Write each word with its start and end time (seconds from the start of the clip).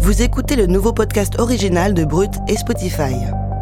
Vous 0.00 0.22
écoutez 0.22 0.56
le 0.56 0.66
nouveau 0.66 0.94
podcast 0.94 1.38
original 1.38 1.92
de 1.92 2.06
Brut 2.06 2.32
et 2.48 2.56
Spotify. 2.56 3.14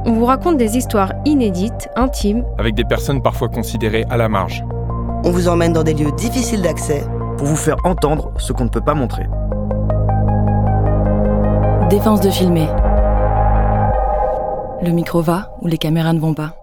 On 0.05 0.13
vous 0.13 0.25
raconte 0.25 0.57
des 0.57 0.77
histoires 0.77 1.13
inédites, 1.25 1.89
intimes, 1.97 2.45
avec 2.59 2.77
des 2.77 2.85
personnes 2.85 3.21
parfois 3.21 3.49
considérées 3.49 4.05
à 4.09 4.17
la 4.17 4.29
marge. 4.29 4.65
On 5.25 5.33
vous 5.33 5.49
emmène 5.49 5.73
dans 5.73 5.83
des 5.83 5.95
lieux 5.95 6.13
difficiles 6.13 6.63
d'accès 6.63 7.03
pour 7.37 7.49
vous 7.49 7.57
faire 7.57 7.77
entendre 7.83 8.33
ce 8.39 8.53
qu'on 8.53 8.65
ne 8.65 8.69
peut 8.69 8.81
pas 8.81 8.95
montrer. 8.95 9.27
Défense 11.91 12.21
de 12.21 12.31
filmer. 12.31 12.69
Le 14.81 14.93
micro 14.93 15.21
va 15.21 15.57
ou 15.61 15.67
les 15.67 15.77
caméras 15.77 16.13
ne 16.13 16.21
vont 16.21 16.35
pas. 16.35 16.55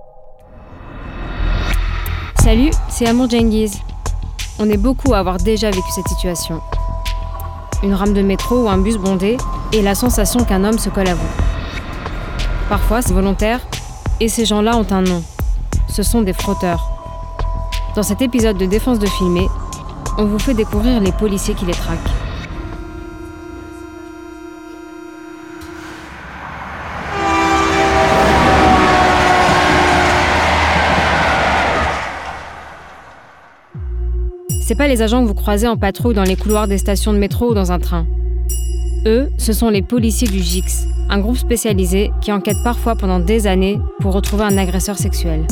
Salut, 2.41 2.71
c'est 2.87 3.07
Amour 3.07 3.29
Djengiz. 3.29 3.81
On 4.57 4.69
est 4.69 4.77
beaucoup 4.77 5.13
à 5.13 5.17
avoir 5.17 5.35
déjà 5.35 5.69
vécu 5.69 5.91
cette 5.93 6.07
situation. 6.07 6.61
Une 7.85 7.93
rame 7.93 8.13
de 8.13 8.23
métro 8.23 8.63
ou 8.63 8.67
un 8.67 8.79
bus 8.79 8.97
bondé 8.97 9.37
et 9.71 9.83
la 9.83 9.93
sensation 9.93 10.43
qu'un 10.43 10.63
homme 10.63 10.79
se 10.79 10.89
colle 10.89 11.07
à 11.07 11.13
vous. 11.13 11.29
Parfois, 12.67 13.03
c'est 13.03 13.13
volontaire, 13.13 13.59
et 14.19 14.27
ces 14.27 14.43
gens-là 14.43 14.75
ont 14.75 14.87
un 14.89 15.03
nom. 15.03 15.21
Ce 15.87 16.01
sont 16.01 16.23
des 16.23 16.33
frotteurs. 16.33 16.89
Dans 17.95 18.01
cet 18.01 18.23
épisode 18.23 18.57
de 18.57 18.65
Défense 18.65 18.97
de 18.97 19.05
filmer, 19.05 19.47
on 20.17 20.25
vous 20.25 20.39
fait 20.39 20.55
découvrir 20.55 20.99
les 20.99 21.11
policiers 21.11 21.53
qui 21.53 21.65
les 21.65 21.73
traquent. 21.73 22.14
C'est 34.67 34.73
pas 34.73 34.87
les 34.87 35.03
agents 35.03 35.21
que 35.21 35.27
vous 35.27 35.35
croisez 35.35 35.67
en 35.67 35.77
patrouille 35.77 36.15
dans 36.15 36.23
les 36.23 36.35
couloirs 36.35 36.67
des 36.67 36.79
stations 36.79 37.13
de 37.13 37.19
métro 37.19 37.51
ou 37.51 37.53
dans 37.53 37.71
un 37.71 37.77
train. 37.77 38.07
Eux, 39.05 39.29
ce 39.37 39.53
sont 39.53 39.69
les 39.69 39.83
policiers 39.83 40.27
du 40.27 40.39
GIX, 40.39 40.87
un 41.07 41.19
groupe 41.19 41.37
spécialisé 41.37 42.09
qui 42.19 42.31
enquête 42.31 42.57
parfois 42.63 42.95
pendant 42.95 43.19
des 43.19 43.45
années 43.45 43.79
pour 43.99 44.13
retrouver 44.13 44.43
un 44.43 44.57
agresseur 44.57 44.97
sexuel. 44.97 45.45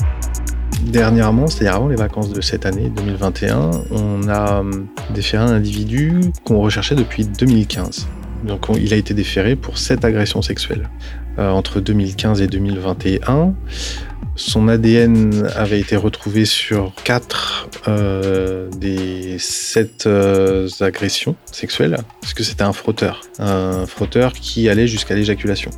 Dernièrement, 0.88 1.46
c'est-à-dire 1.46 1.76
avant 1.76 1.90
les 1.90 1.96
vacances 1.96 2.32
de 2.32 2.42
cette 2.42 2.66
année 2.66 2.90
2021, 2.90 3.70
on 3.92 4.28
a 4.30 4.62
hum, 4.62 4.88
déféré 5.14 5.44
un 5.44 5.54
individu 5.54 6.20
qu'on 6.44 6.60
recherchait 6.60 6.96
depuis 6.96 7.24
2015. 7.24 8.08
Donc 8.46 8.66
il 8.76 8.96
a 8.96 8.98
été 8.98 9.14
déféré 9.14 9.56
pour 9.56 9.78
sept 9.78 10.04
agressions 10.06 10.42
sexuelles. 10.42 10.90
Euh, 11.40 11.50
entre 11.50 11.80
2015 11.80 12.42
et 12.42 12.48
2021, 12.48 13.56
son 14.36 14.68
ADN 14.68 15.48
avait 15.56 15.80
été 15.80 15.96
retrouvé 15.96 16.46
sur 16.46 16.94
quatre 17.04 17.70
euh, 17.88 18.70
des 18.70 19.38
sept 19.40 20.06
euh, 20.06 20.68
agressions 20.80 21.36
sexuelles, 21.52 21.98
parce 22.22 22.36
que 22.36 22.44
c'était 22.44 22.64
un 22.64 22.74
frotteur, 22.74 23.22
un 23.40 23.88
frotteur 23.88 24.34
qui 24.34 24.70
allait 24.70 24.88
jusqu'à 24.88 25.16
l'éjaculation. 25.16 25.72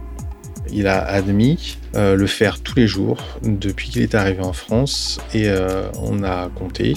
Il 0.72 0.88
a 0.88 1.06
admis 1.06 1.78
le 1.94 2.26
faire 2.28 2.60
tous 2.60 2.76
les 2.76 2.88
jours 2.88 3.24
depuis 3.44 3.90
qu'il 3.90 4.02
est 4.02 4.16
arrivé 4.16 4.42
en 4.42 4.52
France 4.52 5.22
et 5.34 5.48
on 6.02 6.24
a 6.24 6.50
compté 6.50 6.96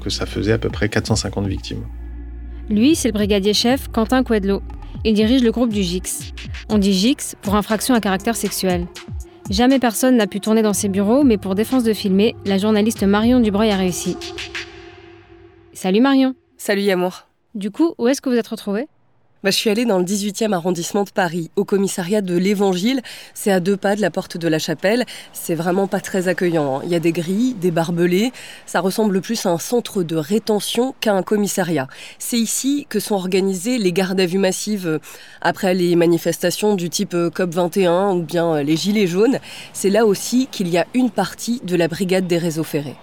que 0.00 0.10
ça 0.10 0.26
faisait 0.26 0.52
à 0.52 0.58
peu 0.58 0.68
près 0.68 0.88
450 0.88 1.48
victimes. 1.48 1.82
Lui, 2.68 2.94
c'est 2.94 3.08
le 3.08 3.14
brigadier 3.14 3.54
chef 3.54 3.88
Quentin 3.88 4.22
Quedlo. 4.22 4.62
Il 5.08 5.14
dirige 5.14 5.44
le 5.44 5.52
groupe 5.52 5.72
du 5.72 5.84
GIX. 5.84 6.32
On 6.68 6.78
dit 6.78 6.92
GIX 6.92 7.36
pour 7.40 7.54
infraction 7.54 7.94
à 7.94 8.00
caractère 8.00 8.34
sexuel. 8.34 8.88
Jamais 9.50 9.78
personne 9.78 10.16
n'a 10.16 10.26
pu 10.26 10.40
tourner 10.40 10.62
dans 10.62 10.72
ses 10.72 10.88
bureaux, 10.88 11.22
mais 11.22 11.38
pour 11.38 11.54
défense 11.54 11.84
de 11.84 11.92
filmer, 11.92 12.34
la 12.44 12.58
journaliste 12.58 13.04
Marion 13.04 13.38
Dubreuil 13.38 13.70
a 13.70 13.76
réussi. 13.76 14.16
Salut 15.72 16.00
Marion. 16.00 16.34
Salut 16.56 16.82
Yamour. 16.82 17.28
Du 17.54 17.70
coup, 17.70 17.94
où 17.98 18.08
est-ce 18.08 18.20
que 18.20 18.28
vous 18.28 18.34
êtes 18.34 18.48
retrouvée 18.48 18.88
bah, 19.46 19.52
je 19.52 19.58
suis 19.58 19.70
allée 19.70 19.84
dans 19.84 20.00
le 20.00 20.04
18e 20.04 20.52
arrondissement 20.52 21.04
de 21.04 21.10
Paris, 21.10 21.52
au 21.54 21.64
commissariat 21.64 22.20
de 22.20 22.36
l'Évangile. 22.36 23.00
C'est 23.32 23.52
à 23.52 23.60
deux 23.60 23.76
pas 23.76 23.94
de 23.94 24.00
la 24.00 24.10
porte 24.10 24.36
de 24.36 24.48
la 24.48 24.58
chapelle. 24.58 25.04
C'est 25.32 25.54
vraiment 25.54 25.86
pas 25.86 26.00
très 26.00 26.26
accueillant. 26.26 26.78
Hein. 26.78 26.82
Il 26.82 26.90
y 26.90 26.96
a 26.96 26.98
des 26.98 27.12
grilles, 27.12 27.54
des 27.54 27.70
barbelés. 27.70 28.32
Ça 28.66 28.80
ressemble 28.80 29.20
plus 29.20 29.46
à 29.46 29.50
un 29.50 29.58
centre 29.60 30.02
de 30.02 30.16
rétention 30.16 30.96
qu'à 31.00 31.14
un 31.14 31.22
commissariat. 31.22 31.86
C'est 32.18 32.38
ici 32.38 32.88
que 32.88 32.98
sont 32.98 33.14
organisées 33.14 33.78
les 33.78 33.92
gardes 33.92 34.18
à 34.18 34.26
vue 34.26 34.38
massives 34.38 34.88
euh, 34.88 34.98
après 35.42 35.74
les 35.74 35.94
manifestations 35.94 36.74
du 36.74 36.90
type 36.90 37.14
euh, 37.14 37.30
COP21 37.30 38.16
ou 38.16 38.22
bien 38.22 38.52
euh, 38.52 38.62
les 38.64 38.76
Gilets 38.76 39.06
jaunes. 39.06 39.38
C'est 39.72 39.90
là 39.90 40.06
aussi 40.06 40.48
qu'il 40.50 40.66
y 40.66 40.76
a 40.76 40.88
une 40.92 41.10
partie 41.10 41.60
de 41.62 41.76
la 41.76 41.86
brigade 41.86 42.26
des 42.26 42.38
réseaux 42.38 42.64
ferrés. 42.64 42.96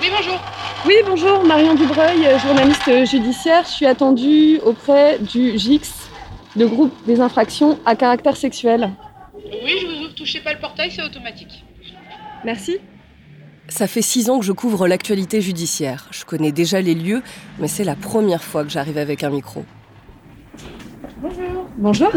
Oui, 0.00 0.08
bonjour. 0.10 0.40
Oui, 0.84 0.94
bonjour, 1.06 1.44
Marion 1.44 1.76
Dubreuil, 1.76 2.26
journaliste 2.40 3.06
judiciaire. 3.08 3.62
Je 3.64 3.70
suis 3.70 3.86
attendue 3.86 4.58
auprès 4.64 5.20
du 5.20 5.56
GIX, 5.56 5.88
le 6.56 6.66
groupe 6.66 6.92
des 7.06 7.20
infractions 7.20 7.78
à 7.86 7.94
caractère 7.94 8.36
sexuel. 8.36 8.90
Oui, 9.44 9.74
je 9.80 9.86
vous 9.86 10.04
ouvre, 10.06 10.14
touchez 10.16 10.40
pas 10.40 10.52
le 10.52 10.58
portail, 10.58 10.90
c'est 10.90 11.02
automatique. 11.02 11.64
Merci. 12.44 12.78
Ça 13.68 13.86
fait 13.86 14.02
six 14.02 14.28
ans 14.28 14.40
que 14.40 14.44
je 14.44 14.50
couvre 14.50 14.88
l'actualité 14.88 15.40
judiciaire. 15.40 16.08
Je 16.10 16.24
connais 16.24 16.50
déjà 16.50 16.80
les 16.80 16.94
lieux, 16.94 17.22
mais 17.60 17.68
c'est 17.68 17.84
la 17.84 17.94
première 17.94 18.42
fois 18.42 18.64
que 18.64 18.70
j'arrive 18.70 18.98
avec 18.98 19.22
un 19.22 19.30
micro. 19.30 19.64
Bonjour. 21.18 21.66
Bonjour. 21.78 22.10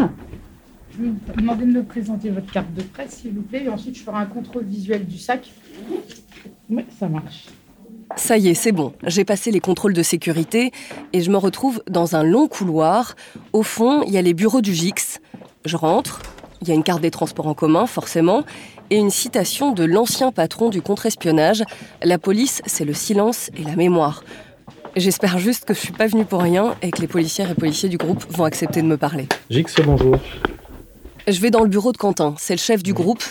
Je 0.90 1.02
vais 1.02 1.08
vous 1.10 1.18
demander 1.36 1.66
de 1.66 1.70
me 1.70 1.84
présenter 1.84 2.30
votre 2.30 2.50
carte 2.50 2.74
de 2.74 2.82
presse, 2.82 3.18
s'il 3.20 3.30
vous 3.30 3.42
plaît, 3.42 3.62
et 3.64 3.68
ensuite 3.68 3.96
je 3.96 4.02
ferai 4.02 4.16
un 4.16 4.26
contrôle 4.26 4.64
visuel 4.64 5.06
du 5.06 5.18
sac. 5.18 5.52
Oui, 6.68 6.84
ça 6.98 7.08
marche. 7.08 7.44
Ça 8.16 8.38
y 8.38 8.48
est, 8.48 8.54
c'est 8.54 8.72
bon. 8.72 8.94
J'ai 9.04 9.24
passé 9.24 9.50
les 9.50 9.60
contrôles 9.60 9.92
de 9.92 10.02
sécurité 10.02 10.72
et 11.12 11.20
je 11.20 11.30
me 11.30 11.36
retrouve 11.36 11.82
dans 11.88 12.16
un 12.16 12.24
long 12.24 12.48
couloir. 12.48 13.14
Au 13.52 13.62
fond, 13.62 14.02
il 14.06 14.12
y 14.12 14.18
a 14.18 14.22
les 14.22 14.32
bureaux 14.32 14.62
du 14.62 14.74
GIX. 14.74 15.20
Je 15.66 15.76
rentre, 15.76 16.22
il 16.62 16.68
y 16.68 16.70
a 16.70 16.74
une 16.74 16.82
carte 16.82 17.02
des 17.02 17.10
transports 17.10 17.46
en 17.46 17.54
commun, 17.54 17.86
forcément, 17.86 18.44
et 18.88 18.96
une 18.96 19.10
citation 19.10 19.72
de 19.72 19.84
l'ancien 19.84 20.32
patron 20.32 20.70
du 20.70 20.80
contre-espionnage. 20.80 21.62
La 22.02 22.18
police, 22.18 22.62
c'est 22.64 22.86
le 22.86 22.94
silence 22.94 23.50
et 23.56 23.62
la 23.62 23.76
mémoire. 23.76 24.24
J'espère 24.96 25.38
juste 25.38 25.66
que 25.66 25.74
je 25.74 25.80
suis 25.80 25.92
pas 25.92 26.06
venue 26.06 26.24
pour 26.24 26.40
rien 26.40 26.74
et 26.80 26.90
que 26.90 27.02
les 27.02 27.06
policières 27.06 27.50
et 27.50 27.54
policiers 27.54 27.90
du 27.90 27.98
groupe 27.98 28.24
vont 28.30 28.44
accepter 28.44 28.80
de 28.80 28.86
me 28.86 28.96
parler. 28.96 29.28
GIX, 29.50 29.74
bonjour. 29.84 30.16
Je 31.28 31.38
vais 31.40 31.50
dans 31.50 31.62
le 31.62 31.68
bureau 31.68 31.92
de 31.92 31.98
Quentin, 31.98 32.34
c'est 32.38 32.54
le 32.54 32.60
chef 32.60 32.82
du 32.82 32.94
groupe. 32.94 33.22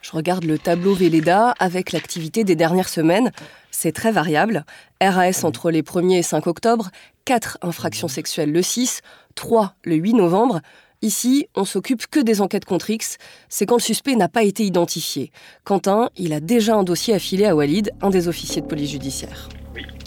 Je 0.00 0.12
regarde 0.12 0.44
le 0.44 0.58
tableau 0.58 0.94
Véleda 0.94 1.54
avec 1.58 1.90
l'activité 1.92 2.44
des 2.44 2.54
dernières 2.54 2.88
semaines. 2.88 3.32
C'est 3.80 3.92
très 3.92 4.10
variable. 4.10 4.64
RAS 5.00 5.44
entre 5.44 5.70
les 5.70 5.82
1er 5.82 6.18
et 6.18 6.22
5 6.24 6.48
octobre, 6.48 6.90
4 7.26 7.58
infractions 7.62 8.08
sexuelles 8.08 8.50
le 8.50 8.60
6, 8.60 9.02
3 9.36 9.76
le 9.84 9.94
8 9.94 10.14
novembre. 10.14 10.58
Ici, 11.00 11.46
on 11.54 11.64
s'occupe 11.64 12.08
que 12.08 12.18
des 12.18 12.40
enquêtes 12.40 12.64
contre 12.64 12.90
X. 12.90 13.18
C'est 13.48 13.66
quand 13.66 13.76
le 13.76 13.80
suspect 13.80 14.16
n'a 14.16 14.28
pas 14.28 14.42
été 14.42 14.64
identifié. 14.64 15.30
Quentin, 15.62 16.10
il 16.16 16.32
a 16.32 16.40
déjà 16.40 16.74
un 16.74 16.82
dossier 16.82 17.14
affilé 17.14 17.46
à 17.46 17.54
Walid, 17.54 17.92
un 18.02 18.10
des 18.10 18.26
officiers 18.26 18.62
de 18.62 18.66
police 18.66 18.90
judiciaire. 18.90 19.48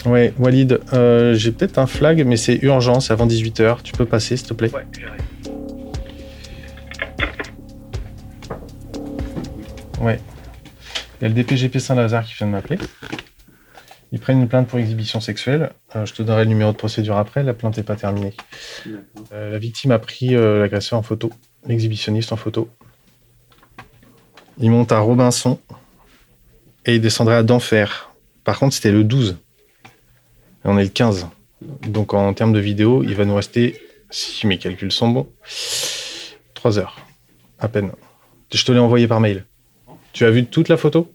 Oui, 0.04 0.32
Walid, 0.38 0.78
euh, 0.92 1.32
j'ai 1.32 1.50
peut-être 1.50 1.78
un 1.78 1.86
flag, 1.86 2.26
mais 2.26 2.36
c'est 2.36 2.56
urgent, 2.56 3.00
c'est 3.00 3.14
avant 3.14 3.26
18h. 3.26 3.78
Tu 3.82 3.94
peux 3.94 4.04
passer, 4.04 4.36
s'il 4.36 4.48
te 4.48 4.52
plaît? 4.52 4.70
Ouais, 4.70 4.84
j'arrive. 5.00 5.22
Ouais. 9.98 10.20
Il 11.22 11.22
y 11.22 11.24
a 11.24 11.28
le 11.28 11.34
DPGP 11.34 11.78
Saint-Lazare 11.78 12.26
qui 12.26 12.34
vient 12.34 12.48
de 12.48 12.52
m'appeler. 12.52 12.76
Ils 14.12 14.20
prennent 14.20 14.42
une 14.42 14.48
plainte 14.48 14.68
pour 14.68 14.78
exhibition 14.78 15.20
sexuelle. 15.20 15.70
Euh, 15.96 16.04
je 16.04 16.12
te 16.12 16.22
donnerai 16.22 16.44
le 16.44 16.50
numéro 16.50 16.70
de 16.70 16.76
procédure 16.76 17.16
après. 17.16 17.42
La 17.42 17.54
plainte 17.54 17.78
n'est 17.78 17.82
pas 17.82 17.96
terminée. 17.96 18.34
Euh, 19.32 19.50
la 19.50 19.58
victime 19.58 19.90
a 19.90 19.98
pris 19.98 20.36
euh, 20.36 20.60
l'agresseur 20.60 20.98
en 20.98 21.02
photo, 21.02 21.30
l'exhibitionniste 21.66 22.30
en 22.30 22.36
photo. 22.36 22.68
Il 24.58 24.70
monte 24.70 24.92
à 24.92 24.98
Robinson 24.98 25.58
et 26.84 26.96
il 26.96 27.00
descendrait 27.00 27.36
à 27.36 27.42
d'Enfer. 27.42 28.12
Par 28.44 28.58
contre, 28.58 28.74
c'était 28.74 28.92
le 28.92 29.02
12. 29.02 29.38
Et 29.84 29.88
on 30.64 30.76
est 30.76 30.84
le 30.84 30.90
15. 30.90 31.28
Donc 31.88 32.12
en 32.12 32.34
termes 32.34 32.52
de 32.52 32.60
vidéo, 32.60 33.02
il 33.02 33.14
va 33.14 33.24
nous 33.24 33.34
rester, 33.34 33.80
si 34.10 34.46
mes 34.46 34.58
calculs 34.58 34.92
sont 34.92 35.08
bons, 35.08 35.28
3 36.52 36.78
heures. 36.78 36.98
À 37.58 37.68
peine. 37.68 37.92
Je 38.52 38.62
te 38.62 38.72
l'ai 38.72 38.78
envoyé 38.78 39.08
par 39.08 39.20
mail. 39.20 39.46
Tu 40.12 40.26
as 40.26 40.30
vu 40.30 40.44
toute 40.44 40.68
la 40.68 40.76
photo? 40.76 41.10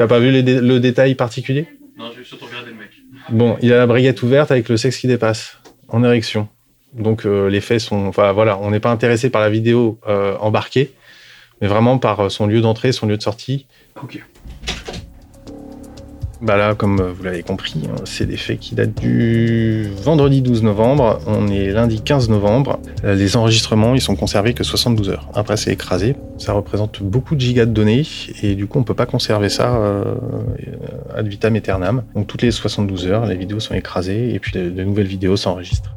T'as 0.00 0.06
pas 0.06 0.18
vu 0.18 0.42
dé- 0.42 0.62
le 0.62 0.80
détail 0.80 1.14
particulier? 1.14 1.66
Non, 1.98 2.06
j'ai 2.16 2.24
surtout 2.24 2.46
regardé 2.46 2.70
le 2.70 2.76
mec. 2.78 2.88
Bon, 3.28 3.58
il 3.60 3.70
a 3.70 3.76
la 3.76 3.86
briguette 3.86 4.22
ouverte 4.22 4.50
avec 4.50 4.70
le 4.70 4.78
sexe 4.78 4.96
qui 4.96 5.06
dépasse, 5.06 5.58
en 5.88 6.02
érection. 6.02 6.48
Donc 6.94 7.24
les 7.24 7.60
faits 7.60 7.80
sont, 7.80 8.06
enfin 8.06 8.32
voilà, 8.32 8.58
on 8.60 8.70
n'est 8.70 8.80
pas 8.80 8.90
intéressé 8.90 9.28
par 9.28 9.42
la 9.42 9.50
vidéo 9.50 10.00
embarquée, 10.40 10.94
mais 11.60 11.68
vraiment 11.68 11.98
par 11.98 12.30
son 12.30 12.46
lieu 12.46 12.62
d'entrée, 12.62 12.92
son 12.92 13.08
lieu 13.08 13.18
de 13.18 13.22
sortie. 13.22 13.66
Ok. 14.02 14.24
Bah 16.42 16.56
là, 16.56 16.74
comme 16.74 17.02
vous 17.02 17.22
l'avez 17.22 17.42
compris, 17.42 17.82
hein, 17.84 17.96
c'est 18.04 18.24
des 18.24 18.38
faits 18.38 18.58
qui 18.58 18.74
datent 18.74 18.98
du 18.98 19.90
vendredi 20.02 20.40
12 20.40 20.62
novembre. 20.62 21.20
On 21.26 21.48
est 21.48 21.70
lundi 21.70 22.00
15 22.00 22.30
novembre. 22.30 22.80
Euh, 23.04 23.14
les 23.14 23.36
enregistrements, 23.36 23.94
ils 23.94 24.00
sont 24.00 24.16
conservés 24.16 24.54
que 24.54 24.64
72 24.64 25.10
heures. 25.10 25.28
Après, 25.34 25.58
c'est 25.58 25.70
écrasé. 25.70 26.16
Ça 26.38 26.54
représente 26.54 27.02
beaucoup 27.02 27.34
de 27.34 27.40
gigas 27.40 27.66
de 27.66 27.72
données 27.72 28.06
et 28.42 28.54
du 28.54 28.66
coup, 28.66 28.78
on 28.78 28.84
peut 28.84 28.94
pas 28.94 29.04
conserver 29.04 29.50
ça 29.50 29.76
euh, 29.76 30.14
ad 31.14 31.26
vitam 31.26 31.54
aeternam. 31.56 32.04
Donc 32.14 32.26
toutes 32.26 32.40
les 32.40 32.50
72 32.50 33.06
heures, 33.06 33.26
les 33.26 33.36
vidéos 33.36 33.60
sont 33.60 33.74
écrasées 33.74 34.34
et 34.34 34.38
puis 34.38 34.52
de 34.52 34.82
nouvelles 34.82 35.06
vidéos 35.06 35.36
s'enregistrent. 35.36 35.94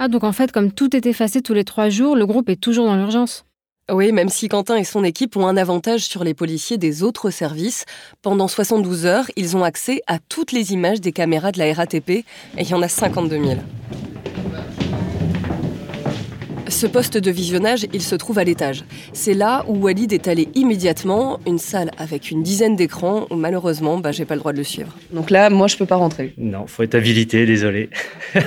Ah, 0.00 0.08
donc 0.08 0.24
en 0.24 0.32
fait, 0.32 0.50
comme 0.50 0.72
tout 0.72 0.96
est 0.96 1.06
effacé 1.06 1.42
tous 1.42 1.54
les 1.54 1.64
trois 1.64 1.90
jours, 1.90 2.16
le 2.16 2.26
groupe 2.26 2.48
est 2.48 2.60
toujours 2.60 2.86
dans 2.86 2.96
l'urgence. 2.96 3.46
Oui, 3.92 4.10
même 4.10 4.28
si 4.28 4.48
Quentin 4.48 4.74
et 4.74 4.82
son 4.82 5.04
équipe 5.04 5.36
ont 5.36 5.46
un 5.46 5.56
avantage 5.56 6.06
sur 6.06 6.24
les 6.24 6.34
policiers 6.34 6.76
des 6.76 7.04
autres 7.04 7.30
services, 7.30 7.84
pendant 8.20 8.48
72 8.48 9.06
heures, 9.06 9.26
ils 9.36 9.56
ont 9.56 9.62
accès 9.62 10.02
à 10.08 10.18
toutes 10.18 10.50
les 10.50 10.72
images 10.72 11.00
des 11.00 11.12
caméras 11.12 11.52
de 11.52 11.60
la 11.60 11.72
RATP, 11.72 12.10
et 12.10 12.24
il 12.58 12.68
y 12.68 12.74
en 12.74 12.82
a 12.82 12.88
52 12.88 13.40
000. 13.40 13.60
Ce 16.66 16.88
poste 16.88 17.16
de 17.16 17.30
visionnage, 17.30 17.86
il 17.92 18.02
se 18.02 18.16
trouve 18.16 18.40
à 18.40 18.44
l'étage. 18.44 18.82
C'est 19.12 19.34
là 19.34 19.64
où 19.68 19.76
Walid 19.76 20.12
est 20.12 20.26
allé 20.26 20.48
immédiatement, 20.56 21.38
une 21.46 21.60
salle 21.60 21.92
avec 21.96 22.32
une 22.32 22.42
dizaine 22.42 22.74
d'écrans 22.74 23.28
où 23.30 23.36
malheureusement, 23.36 23.98
bah, 23.98 24.10
j'ai 24.10 24.24
pas 24.24 24.34
le 24.34 24.40
droit 24.40 24.52
de 24.52 24.58
le 24.58 24.64
suivre. 24.64 24.96
Donc 25.12 25.30
là, 25.30 25.48
moi, 25.48 25.68
je 25.68 25.76
peux 25.76 25.86
pas 25.86 25.94
rentrer. 25.94 26.34
Non, 26.38 26.66
faut 26.66 26.82
être 26.82 26.96
habilité, 26.96 27.46
désolé. 27.46 27.90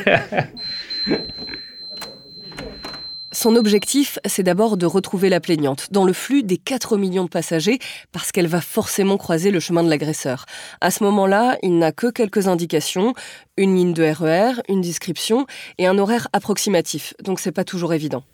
Son 3.41 3.55
objectif, 3.55 4.19
c'est 4.25 4.43
d'abord 4.43 4.75
de 4.75 4.85
retrouver 4.85 5.29
la 5.29 5.39
plaignante 5.39 5.87
dans 5.91 6.03
le 6.03 6.11
flux 6.11 6.43
des 6.43 6.57
4 6.57 6.97
millions 6.97 7.23
de 7.23 7.29
passagers 7.29 7.79
parce 8.11 8.33
qu'elle 8.33 8.47
va 8.47 8.59
forcément 8.59 9.15
croiser 9.15 9.49
le 9.49 9.61
chemin 9.61 9.81
de 9.81 9.89
l'agresseur. 9.89 10.45
À 10.81 10.91
ce 10.91 11.05
moment-là, 11.05 11.57
il 11.63 11.77
n'a 11.77 11.93
que 11.93 12.07
quelques 12.07 12.49
indications, 12.49 13.13
une 13.55 13.77
ligne 13.77 13.93
de 13.93 14.03
RER, 14.03 14.59
e 14.59 14.61
une 14.67 14.81
description 14.81 15.45
et 15.77 15.87
un 15.87 15.97
horaire 15.99 16.27
approximatif. 16.33 17.13
Donc 17.23 17.39
c'est 17.39 17.53
pas 17.53 17.63
toujours 17.63 17.93
évident. 17.93 18.25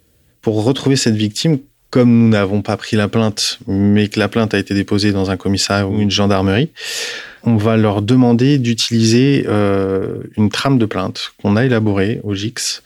Pour 0.42 0.64
retrouver 0.64 0.96
cette 0.96 1.14
victime, 1.14 1.60
comme 1.92 2.10
nous 2.10 2.30
n'avons 2.30 2.64
pas 2.64 2.76
pris 2.76 2.98
la 2.98 3.08
plainte, 3.08 3.60
mais 3.68 4.08
que 4.08 4.20
la 4.20 4.28
plainte 4.28 4.56
a 4.56 4.58
été 4.58 4.74
déposée 4.74 5.12
dans 5.12 5.30
un 5.30 5.38
commissariat 5.38 5.88
ou 5.88 6.02
une 6.02 6.10
gendarmerie, 6.10 6.72
on 7.46 7.58
va 7.58 7.78
leur 7.78 8.02
demander 8.02 8.58
d'utiliser 8.58 9.46
euh, 9.48 10.24
une 10.36 10.50
trame 10.50 10.78
de 10.78 10.86
plainte 10.86 11.34
qu'on 11.42 11.56
a 11.56 11.64
élaborée 11.66 12.20
au 12.24 12.34
GIX 12.34 12.82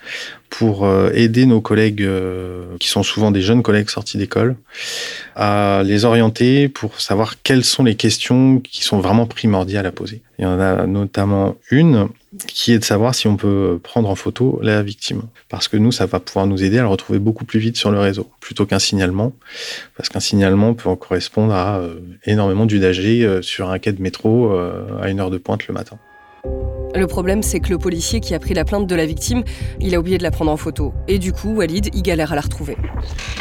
pour 0.49 0.85
euh, 0.85 1.11
aider 1.13 1.45
nos 1.45 1.61
collègues, 1.61 2.01
euh, 2.01 2.65
qui 2.79 2.89
sont 2.89 3.03
souvent 3.03 3.31
des 3.31 3.41
jeunes 3.41 3.63
collègues 3.63 3.89
sortis 3.89 4.17
d'école, 4.17 4.55
à 5.35 5.83
les 5.85 6.05
orienter 6.05 6.67
pour 6.67 6.99
savoir 6.99 7.41
quelles 7.43 7.63
sont 7.63 7.83
les 7.83 7.95
questions 7.95 8.59
qui 8.59 8.83
sont 8.83 8.99
vraiment 8.99 9.27
primordiales 9.27 9.85
à 9.85 9.91
poser. 9.91 10.21
Il 10.37 10.43
y 10.43 10.45
en 10.45 10.59
a 10.59 10.85
notamment 10.87 11.55
une 11.71 12.09
qui 12.47 12.73
est 12.73 12.79
de 12.79 12.83
savoir 12.83 13.15
si 13.15 13.27
on 13.27 13.37
peut 13.37 13.79
prendre 13.81 14.09
en 14.09 14.15
photo 14.15 14.59
la 14.61 14.81
victime. 14.83 15.23
Parce 15.49 15.67
que 15.67 15.77
nous, 15.77 15.91
ça 15.91 16.05
va 16.05 16.19
pouvoir 16.19 16.47
nous 16.47 16.63
aider 16.63 16.77
à 16.77 16.81
le 16.81 16.87
retrouver 16.87 17.19
beaucoup 17.19 17.45
plus 17.45 17.59
vite 17.59 17.77
sur 17.77 17.91
le 17.91 17.99
réseau, 17.99 18.29
plutôt 18.39 18.65
qu'un 18.65 18.79
signalement. 18.79 19.33
Parce 19.97 20.09
qu'un 20.09 20.19
signalement 20.19 20.73
peut 20.73 20.95
correspondre 20.95 21.53
à 21.53 21.81
énormément 22.25 22.65
d'usagers 22.65 23.39
sur 23.41 23.69
un 23.69 23.79
quai 23.79 23.91
de 23.91 24.01
métro 24.01 24.51
à 25.01 25.09
une 25.09 25.19
heure 25.19 25.29
de 25.29 25.37
pointe 25.37 25.67
le 25.67 25.73
matin. 25.73 25.97
Le 26.95 27.05
problème, 27.05 27.43
c'est 27.43 27.59
que 27.59 27.69
le 27.69 27.77
policier 27.77 28.19
qui 28.19 28.33
a 28.33 28.39
pris 28.39 28.53
la 28.53 28.65
plainte 28.65 28.87
de 28.87 28.95
la 28.95 29.05
victime, 29.05 29.43
il 29.79 29.93
a 29.93 29.99
oublié 29.99 30.17
de 30.17 30.23
la 30.23 30.31
prendre 30.31 30.51
en 30.51 30.57
photo. 30.57 30.93
Et 31.07 31.19
du 31.19 31.31
coup, 31.31 31.55
Walid, 31.55 31.89
il 31.93 32.01
galère 32.01 32.31
à 32.31 32.35
la 32.35 32.41
retrouver. 32.41 32.77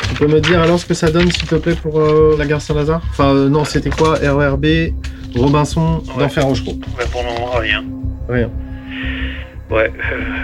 Tu 0.09 0.15
peux 0.17 0.27
me 0.27 0.41
dire 0.41 0.61
alors 0.61 0.79
ce 0.79 0.85
que 0.85 0.95
ça 0.95 1.11
donne, 1.11 1.31
s'il 1.31 1.47
te 1.47 1.55
plaît, 1.55 1.75
pour 1.75 1.99
euh, 1.99 2.37
la 2.39 2.45
gare 2.45 2.61
Saint-Lazare? 2.61 3.03
Enfin, 3.11 3.35
euh, 3.35 3.49
non, 3.49 3.65
c'était 3.65 3.91
quoi? 3.91 4.17
RERB, 4.17 4.67
Robinson, 5.35 6.03
ouais. 6.09 6.25
d'Enfer 6.25 6.45
Rochereau 6.45 6.73
ouais, 6.99 7.07
Pour 7.11 7.23
le 7.23 7.29
moment, 7.29 7.53
rien. 7.57 7.85
Rien. 8.29 8.51
Ouais, 9.71 9.93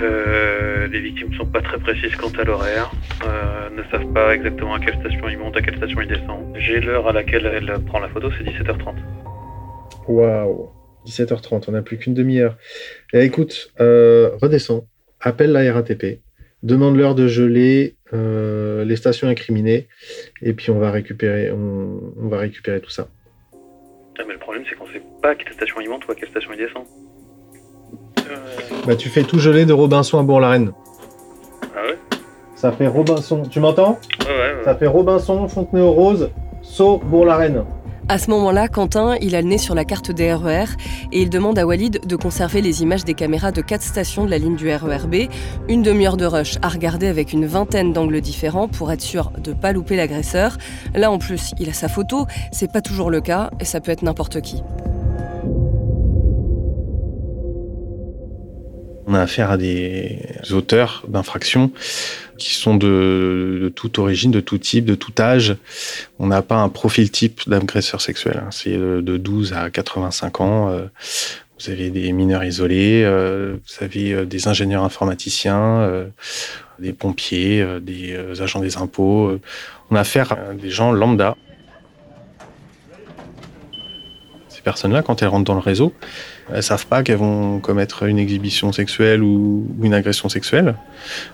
euh, 0.02 0.86
les 0.88 1.00
victimes 1.00 1.32
sont 1.34 1.46
pas 1.46 1.62
très 1.62 1.78
précises 1.78 2.14
quant 2.16 2.30
à 2.38 2.44
l'horaire, 2.44 2.90
euh, 3.24 3.70
ne 3.70 3.82
savent 3.90 4.12
pas 4.12 4.34
exactement 4.34 4.74
à 4.74 4.80
quelle 4.80 5.00
station 5.00 5.28
ils 5.30 5.38
montent, 5.38 5.56
à 5.56 5.62
quelle 5.62 5.76
station 5.78 6.02
ils 6.02 6.08
descendent. 6.08 6.54
J'ai 6.58 6.78
l'heure 6.80 7.08
à 7.08 7.12
laquelle 7.12 7.46
elle 7.46 7.72
prend 7.86 8.00
la 8.00 8.08
photo, 8.08 8.30
c'est 8.36 8.44
17h30. 8.44 8.96
Waouh 10.08 10.68
17h30, 11.06 11.64
on 11.68 11.72
n'a 11.72 11.80
plus 11.80 11.96
qu'une 11.96 12.12
demi-heure. 12.12 12.58
Eh, 13.14 13.24
écoute, 13.24 13.72
euh, 13.80 14.30
redescends, 14.42 14.86
appelle 15.20 15.52
la 15.52 15.72
RATP, 15.72 16.20
demande 16.62 16.96
l'heure 16.96 17.14
de 17.14 17.26
geler 17.26 17.96
les 18.12 18.96
stations 18.96 19.26
incriminées, 19.26 19.88
et 20.40 20.52
puis 20.52 20.70
on 20.70 20.78
va 20.78 20.92
récupérer, 20.92 21.50
on, 21.50 22.12
on 22.16 22.28
va 22.28 22.38
récupérer 22.38 22.80
tout 22.80 22.90
ça. 22.90 23.08
Ah, 24.18 24.22
mais 24.26 24.34
le 24.34 24.38
problème, 24.38 24.62
c'est 24.68 24.76
qu'on 24.76 24.86
sait 24.86 25.02
pas 25.20 25.30
à 25.30 25.34
quelle 25.34 25.52
station 25.52 25.80
il 25.80 25.88
monte 25.88 26.06
ou 26.06 26.12
à 26.12 26.14
quelle 26.14 26.28
station 26.28 26.52
il 26.52 26.58
descend. 26.58 26.84
Bah, 28.86 28.96
tu 28.96 29.08
fais 29.08 29.22
tout 29.22 29.38
geler 29.38 29.64
de 29.64 29.72
Robinson 29.72 30.18
à 30.18 30.22
Bourg-la-Reine. 30.22 30.72
Ah 31.74 31.86
ouais? 31.86 31.98
Ça 32.54 32.72
fait 32.72 32.86
Robinson, 32.86 33.42
tu 33.48 33.60
m'entends? 33.60 33.98
Ouais, 34.20 34.26
ouais, 34.26 34.58
ouais. 34.58 34.64
Ça 34.64 34.74
fait 34.74 34.86
Robinson, 34.86 35.46
Fontenay-aux-Roses, 35.48 36.30
Sceaux, 36.62 37.00
Bourg-la-Reine. 37.04 37.64
À 38.06 38.18
ce 38.18 38.28
moment-là, 38.30 38.68
Quentin, 38.68 39.16
il 39.22 39.34
a 39.34 39.40
le 39.40 39.48
nez 39.48 39.56
sur 39.56 39.74
la 39.74 39.86
carte 39.86 40.10
des 40.10 40.34
RER 40.34 40.66
et 41.10 41.22
il 41.22 41.30
demande 41.30 41.58
à 41.58 41.66
Walid 41.66 42.06
de 42.06 42.16
conserver 42.16 42.60
les 42.60 42.82
images 42.82 43.02
des 43.02 43.14
caméras 43.14 43.50
de 43.50 43.62
quatre 43.62 43.82
stations 43.82 44.26
de 44.26 44.30
la 44.30 44.36
ligne 44.36 44.56
du 44.56 44.68
RERB, 44.68 45.30
une 45.68 45.82
demi-heure 45.82 46.18
de 46.18 46.26
rush 46.26 46.58
à 46.60 46.68
regarder 46.68 47.06
avec 47.06 47.32
une 47.32 47.46
vingtaine 47.46 47.94
d'angles 47.94 48.20
différents 48.20 48.68
pour 48.68 48.92
être 48.92 49.00
sûr 49.00 49.32
de 49.42 49.52
ne 49.52 49.56
pas 49.56 49.72
louper 49.72 49.96
l'agresseur. 49.96 50.58
Là 50.94 51.10
en 51.10 51.16
plus, 51.16 51.52
il 51.58 51.70
a 51.70 51.72
sa 51.72 51.88
photo, 51.88 52.26
c'est 52.52 52.70
pas 52.70 52.82
toujours 52.82 53.10
le 53.10 53.22
cas 53.22 53.48
et 53.58 53.64
ça 53.64 53.80
peut 53.80 53.90
être 53.90 54.02
n'importe 54.02 54.42
qui. 54.42 54.62
On 59.06 59.14
a 59.14 59.20
affaire 59.20 59.50
à 59.50 59.56
des 59.56 60.18
auteurs 60.52 61.04
d'infractions 61.08 61.70
qui 62.38 62.54
sont 62.54 62.76
de, 62.76 63.72
toute 63.74 63.98
origine, 63.98 64.30
de 64.30 64.40
tout 64.40 64.58
type, 64.58 64.84
de 64.86 64.94
tout 64.94 65.12
âge. 65.18 65.56
On 66.18 66.26
n'a 66.26 66.42
pas 66.42 66.56
un 66.56 66.68
profil 66.68 67.10
type 67.10 67.48
d'agresseur 67.48 68.00
sexuel. 68.00 68.42
Hein. 68.44 68.48
C'est 68.50 68.76
de 68.76 69.16
12 69.16 69.52
à 69.52 69.70
85 69.70 70.40
ans. 70.40 70.70
Euh, 70.70 70.86
vous 71.60 71.70
avez 71.70 71.90
des 71.90 72.12
mineurs 72.12 72.42
isolés, 72.42 73.02
euh, 73.04 73.56
vous 73.56 73.84
avez 73.84 74.26
des 74.26 74.48
ingénieurs 74.48 74.82
informaticiens, 74.82 75.88
des 76.78 76.92
pompiers, 76.92 77.64
des 77.80 78.16
agents 78.40 78.60
des 78.60 78.76
impôts. 78.76 79.38
On 79.90 79.96
a 79.96 80.00
affaire 80.00 80.32
à 80.32 80.54
des 80.54 80.70
gens 80.70 80.92
lambda. 80.92 81.36
Ces 84.48 84.62
personnes-là, 84.62 85.02
quand 85.02 85.22
elles 85.22 85.28
rentrent 85.28 85.44
dans 85.44 85.54
le 85.54 85.60
réseau, 85.60 85.92
elles 86.52 86.62
savent 86.62 86.86
pas 86.86 87.02
qu'elles 87.02 87.16
vont 87.16 87.58
commettre 87.60 88.04
une 88.04 88.18
exhibition 88.18 88.72
sexuelle 88.72 89.22
ou, 89.22 89.66
une 89.82 89.94
agression 89.94 90.28
sexuelle. 90.28 90.74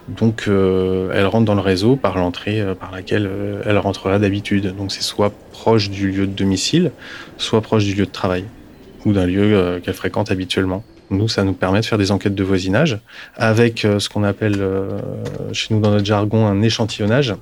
Donc 0.09 0.45
euh, 0.47 1.11
elles 1.15 1.27
rentrent 1.27 1.47
dans 1.47 1.55
le 1.55 1.61
réseau 1.61 1.97
par 1.97 2.17
l'entrée 2.17 2.61
euh, 2.61 2.75
par 2.75 2.91
laquelle 2.93 3.27
euh, 3.27 3.63
elles 3.67 3.79
rentreraient 3.79 4.19
d'habitude. 4.19 4.75
Donc 4.77 4.93
c'est 4.93 5.03
soit 5.03 5.33
proche 5.53 5.91
du 5.91 6.11
lieu 6.11 6.27
de 6.27 6.33
domicile, 6.33 6.93
soit 7.39 7.61
proche 7.61 7.85
du 7.85 7.95
lieu 7.95 8.07
de 8.07 8.11
travail 8.11 8.45
ou 9.05 9.13
d'un 9.13 9.27
lieu 9.27 9.55
euh, 9.55 9.81
qu'elles 9.81 9.95
fréquentent 9.95 10.31
habituellement. 10.31 10.85
Nous, 11.11 11.27
ça 11.27 11.43
nous 11.43 11.55
permet 11.55 11.81
de 11.81 11.87
faire 11.87 11.99
des 11.99 12.13
enquêtes 12.13 12.37
de 12.37 12.45
voisinage 12.45 13.01
avec 13.37 13.81
ce 13.81 14.09
qu'on 14.09 14.23
appelle 14.23 14.65
chez 15.53 15.75
nous 15.75 15.81
dans 15.81 15.91
notre 15.91 16.05
jargon 16.05 16.47
un 16.47 16.63
échantillonnage. 16.63 17.35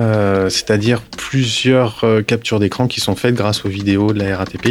Euh, 0.00 0.48
c'est-à-dire 0.48 1.02
plusieurs 1.02 2.02
euh, 2.02 2.22
captures 2.22 2.58
d'écran 2.58 2.88
qui 2.88 3.00
sont 3.00 3.14
faites 3.14 3.34
grâce 3.34 3.64
aux 3.64 3.68
vidéos 3.68 4.12
de 4.12 4.18
la 4.18 4.36
RATP 4.36 4.70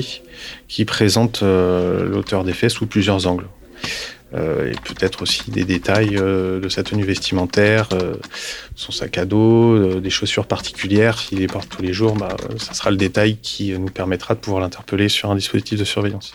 qui 0.67 0.85
présentent 0.85 1.43
euh, 1.43 2.05
l'auteur 2.05 2.43
des 2.43 2.51
faits 2.51 2.71
sous 2.71 2.87
plusieurs 2.87 3.27
angles. 3.27 3.47
Et 4.35 4.73
peut-être 4.83 5.21
aussi 5.21 5.51
des 5.51 5.63
détails 5.63 6.15
de 6.15 6.67
sa 6.67 6.81
tenue 6.81 7.03
vestimentaire, 7.03 7.89
son 8.73 8.91
sac 8.91 9.19
à 9.19 9.25
dos, 9.25 9.99
des 9.99 10.09
chaussures 10.09 10.47
particulières. 10.47 11.19
S'il 11.19 11.37
les 11.37 11.45
porte 11.45 11.69
tous 11.69 11.83
les 11.83 11.93
jours, 11.93 12.15
bah, 12.15 12.35
ça 12.57 12.73
sera 12.73 12.89
le 12.89 12.97
détail 12.97 13.37
qui 13.37 13.77
nous 13.77 13.91
permettra 13.91 14.33
de 14.33 14.39
pouvoir 14.39 14.63
l'interpeller 14.63 15.07
sur 15.07 15.29
un 15.29 15.35
dispositif 15.35 15.77
de 15.77 15.83
surveillance. 15.83 16.33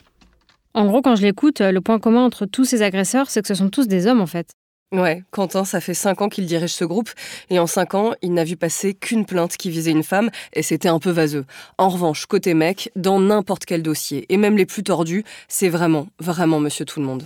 En 0.75 0.87
gros, 0.87 1.03
quand 1.03 1.17
je 1.17 1.23
l'écoute, 1.23 1.61
le 1.61 1.81
point 1.81 1.99
commun 1.99 2.25
entre 2.25 2.47
tous 2.47 2.65
ces 2.65 2.83
agresseurs, 2.83 3.31
c'est 3.31 3.43
que 3.43 3.49
ce 3.49 3.57
sont 3.57 3.69
tous 3.69 3.89
des 3.89 4.07
hommes 4.07 4.21
en 4.21 4.29
fait. 4.29 4.53
Ouais, 4.91 5.23
Quentin, 5.31 5.67
ça 5.67 5.83
fait 5.83 5.93
cinq 5.93 6.23
ans 6.23 6.31
qu'il 6.31 6.47
dirige 6.47 6.73
ce 6.73 6.85
groupe, 6.85 7.11
et 7.51 7.59
en 7.59 7.67
cinq 7.67 7.93
ans, 7.95 8.15
il 8.23 8.33
n'a 8.33 8.45
vu 8.45 8.57
passer 8.57 8.95
qu'une 8.95 9.27
plainte 9.27 9.59
qui 9.59 9.69
visait 9.69 9.91
une 9.91 10.03
femme, 10.03 10.31
et 10.55 10.63
c'était 10.63 10.89
un 10.89 10.99
peu 10.99 11.11
vaseux. 11.11 11.45
En 11.77 11.91
revanche, 11.91 12.25
côté 12.25 12.55
mec, 12.55 12.91
dans 12.97 13.21
n'importe 13.21 13.67
quel 13.67 13.83
dossier, 13.83 14.25
et 14.31 14.39
même 14.39 14.57
les 14.57 14.65
plus 14.65 14.83
tordus, 14.83 15.25
c'est 15.47 15.69
vraiment, 15.69 16.09
vraiment 16.19 16.59
monsieur 16.59 16.87
tout 16.87 17.01
le 17.01 17.07
monde. 17.07 17.25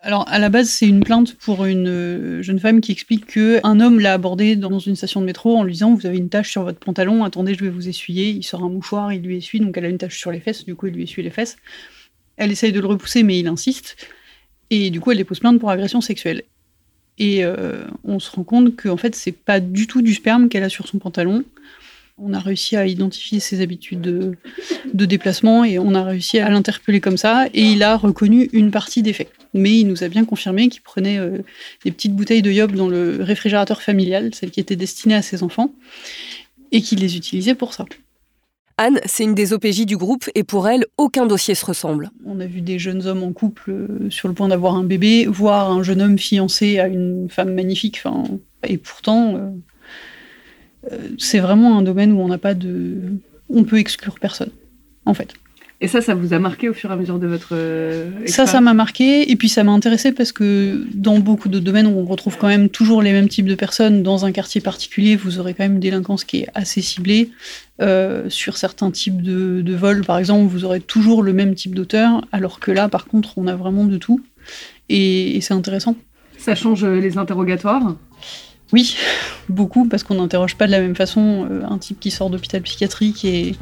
Alors, 0.00 0.28
à 0.28 0.40
la 0.40 0.48
base, 0.48 0.68
c'est 0.68 0.88
une 0.88 1.04
plainte 1.04 1.36
pour 1.36 1.64
une 1.64 2.42
jeune 2.42 2.58
femme 2.58 2.80
qui 2.80 2.90
explique 2.90 3.26
qu'un 3.26 3.78
homme 3.78 4.00
l'a 4.00 4.14
abordée 4.14 4.56
dans 4.56 4.80
une 4.80 4.96
station 4.96 5.20
de 5.20 5.26
métro 5.26 5.56
en 5.56 5.62
lui 5.62 5.72
disant 5.72 5.94
Vous 5.94 6.06
avez 6.06 6.18
une 6.18 6.28
tache 6.28 6.50
sur 6.50 6.64
votre 6.64 6.80
pantalon, 6.80 7.22
attendez, 7.22 7.54
je 7.54 7.60
vais 7.64 7.70
vous 7.70 7.88
essuyer. 7.88 8.30
Il 8.30 8.42
sort 8.42 8.64
un 8.64 8.68
mouchoir, 8.68 9.12
il 9.12 9.22
lui 9.22 9.38
essuie, 9.38 9.60
donc 9.60 9.78
elle 9.78 9.84
a 9.86 9.88
une 9.88 9.98
tache 9.98 10.18
sur 10.18 10.32
les 10.32 10.40
fesses, 10.40 10.64
du 10.64 10.74
coup, 10.74 10.88
il 10.88 10.94
lui 10.94 11.04
essuie 11.04 11.22
les 11.22 11.30
fesses. 11.30 11.56
Elle 12.36 12.50
essaye 12.50 12.72
de 12.72 12.80
le 12.80 12.86
repousser, 12.86 13.22
mais 13.22 13.38
il 13.38 13.46
insiste. 13.46 13.96
Et 14.68 14.90
du 14.90 15.00
coup, 15.00 15.12
elle 15.12 15.18
dépose 15.18 15.38
plainte 15.38 15.60
pour 15.60 15.70
agression 15.70 16.00
sexuelle. 16.00 16.42
Et 17.18 17.44
euh, 17.44 17.84
on 18.04 18.18
se 18.18 18.30
rend 18.30 18.44
compte 18.44 18.76
qu'en 18.76 18.96
fait, 18.96 19.14
c'est 19.14 19.32
pas 19.32 19.60
du 19.60 19.86
tout 19.86 20.02
du 20.02 20.14
sperme 20.14 20.48
qu'elle 20.48 20.64
a 20.64 20.68
sur 20.68 20.88
son 20.88 20.98
pantalon. 20.98 21.44
On 22.16 22.32
a 22.32 22.38
réussi 22.38 22.76
à 22.76 22.86
identifier 22.86 23.40
ses 23.40 23.60
habitudes 23.60 24.00
de, 24.00 24.36
déplacement 25.04 25.64
et 25.64 25.80
on 25.80 25.94
a 25.94 26.04
réussi 26.04 26.38
à 26.38 26.48
l'interpeller 26.48 27.00
comme 27.00 27.16
ça. 27.16 27.46
Et 27.54 27.62
il 27.62 27.82
a 27.82 27.96
reconnu 27.96 28.48
une 28.52 28.70
partie 28.70 29.02
des 29.02 29.12
faits. 29.12 29.32
Mais 29.52 29.78
il 29.80 29.86
nous 29.86 30.04
a 30.04 30.08
bien 30.08 30.24
confirmé 30.24 30.68
qu'il 30.68 30.82
prenait 30.82 31.18
euh, 31.18 31.38
des 31.84 31.90
petites 31.90 32.14
bouteilles 32.14 32.42
de 32.42 32.52
yob 32.52 32.72
dans 32.72 32.88
le 32.88 33.22
réfrigérateur 33.22 33.82
familial, 33.82 34.32
celles 34.34 34.50
qui 34.50 34.60
étaient 34.60 34.76
destinées 34.76 35.16
à 35.16 35.22
ses 35.22 35.42
enfants, 35.42 35.72
et 36.70 36.82
qu'il 36.82 37.00
les 37.00 37.16
utilisait 37.16 37.54
pour 37.54 37.74
ça. 37.74 37.84
Anne, 38.76 38.98
c'est 39.04 39.22
une 39.22 39.36
des 39.36 39.52
OPJ 39.52 39.86
du 39.86 39.96
groupe 39.96 40.28
et 40.34 40.42
pour 40.42 40.68
elle, 40.68 40.84
aucun 40.98 41.26
dossier 41.26 41.54
se 41.54 41.64
ressemble. 41.64 42.10
On 42.26 42.40
a 42.40 42.46
vu 42.46 42.60
des 42.60 42.80
jeunes 42.80 43.06
hommes 43.06 43.22
en 43.22 43.32
couple 43.32 43.70
euh, 43.70 44.10
sur 44.10 44.26
le 44.26 44.34
point 44.34 44.48
d'avoir 44.48 44.74
un 44.74 44.82
bébé, 44.82 45.26
voire 45.26 45.70
un 45.70 45.84
jeune 45.84 46.02
homme 46.02 46.18
fiancé 46.18 46.80
à 46.80 46.88
une 46.88 47.28
femme 47.30 47.54
magnifique. 47.54 48.02
Et 48.66 48.78
pourtant, 48.78 49.36
euh, 49.36 49.50
euh, 50.90 51.08
c'est 51.18 51.38
vraiment 51.38 51.78
un 51.78 51.82
domaine 51.82 52.12
où 52.12 52.20
on 52.20 52.26
n'a 52.26 52.38
pas 52.38 52.54
de. 52.54 53.00
On 53.48 53.62
peut 53.62 53.78
exclure 53.78 54.18
personne, 54.18 54.50
en 55.06 55.14
fait. 55.14 55.34
Et 55.84 55.86
ça, 55.86 56.00
ça 56.00 56.14
vous 56.14 56.32
a 56.32 56.38
marqué 56.38 56.70
au 56.70 56.72
fur 56.72 56.88
et 56.88 56.94
à 56.94 56.96
mesure 56.96 57.18
de 57.18 57.26
votre 57.26 57.50
euh, 57.52 58.10
Ça, 58.24 58.46
ça 58.46 58.62
m'a 58.62 58.72
marqué. 58.72 59.30
Et 59.30 59.36
puis, 59.36 59.50
ça 59.50 59.64
m'a 59.64 59.72
intéressé 59.72 60.12
parce 60.12 60.32
que 60.32 60.86
dans 60.94 61.18
beaucoup 61.18 61.50
de 61.50 61.58
domaines 61.58 61.86
où 61.86 61.98
on 61.98 62.06
retrouve 62.06 62.38
quand 62.38 62.48
même 62.48 62.70
toujours 62.70 63.02
les 63.02 63.12
mêmes 63.12 63.28
types 63.28 63.44
de 63.44 63.54
personnes, 63.54 64.02
dans 64.02 64.24
un 64.24 64.32
quartier 64.32 64.62
particulier, 64.62 65.14
vous 65.14 65.40
aurez 65.40 65.52
quand 65.52 65.62
même 65.62 65.74
une 65.74 65.80
délinquance 65.80 66.24
qui 66.24 66.38
est 66.38 66.48
assez 66.54 66.80
ciblée. 66.80 67.28
Euh, 67.82 68.30
sur 68.30 68.56
certains 68.56 68.90
types 68.90 69.20
de, 69.20 69.60
de 69.60 69.74
vols, 69.74 70.06
par 70.06 70.16
exemple, 70.16 70.46
vous 70.46 70.64
aurez 70.64 70.80
toujours 70.80 71.22
le 71.22 71.34
même 71.34 71.54
type 71.54 71.74
d'auteur, 71.74 72.24
alors 72.32 72.60
que 72.60 72.70
là, 72.70 72.88
par 72.88 73.04
contre, 73.04 73.36
on 73.36 73.46
a 73.46 73.54
vraiment 73.54 73.84
de 73.84 73.98
tout. 73.98 74.22
Et, 74.88 75.36
et 75.36 75.42
c'est 75.42 75.52
intéressant. 75.52 75.96
Ça 76.38 76.54
change 76.54 76.86
les 76.86 77.18
interrogatoires? 77.18 77.94
Oui, 78.74 78.96
beaucoup, 79.48 79.86
parce 79.86 80.02
qu'on 80.02 80.16
n'interroge 80.16 80.56
pas 80.56 80.66
de 80.66 80.72
la 80.72 80.80
même 80.80 80.96
façon 80.96 81.46
euh, 81.48 81.62
un 81.64 81.78
type 81.78 82.00
qui 82.00 82.10
sort 82.10 82.28
d'hôpital 82.28 82.60
psychiatrique 82.62 83.24
et, 83.24 83.54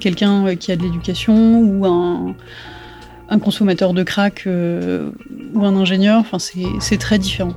quelqu'un 0.00 0.56
qui 0.56 0.72
a 0.72 0.76
de 0.76 0.82
l'éducation 0.82 1.60
ou 1.60 1.86
un, 1.86 2.34
un, 3.28 3.38
consommateur 3.38 3.94
de 3.94 4.02
crack 4.02 4.42
euh, 4.48 5.10
ou 5.54 5.64
un 5.64 5.76
ingénieur. 5.76 6.18
Enfin, 6.18 6.38
c'est 6.40 6.98
très 6.98 7.20
différent. 7.20 7.54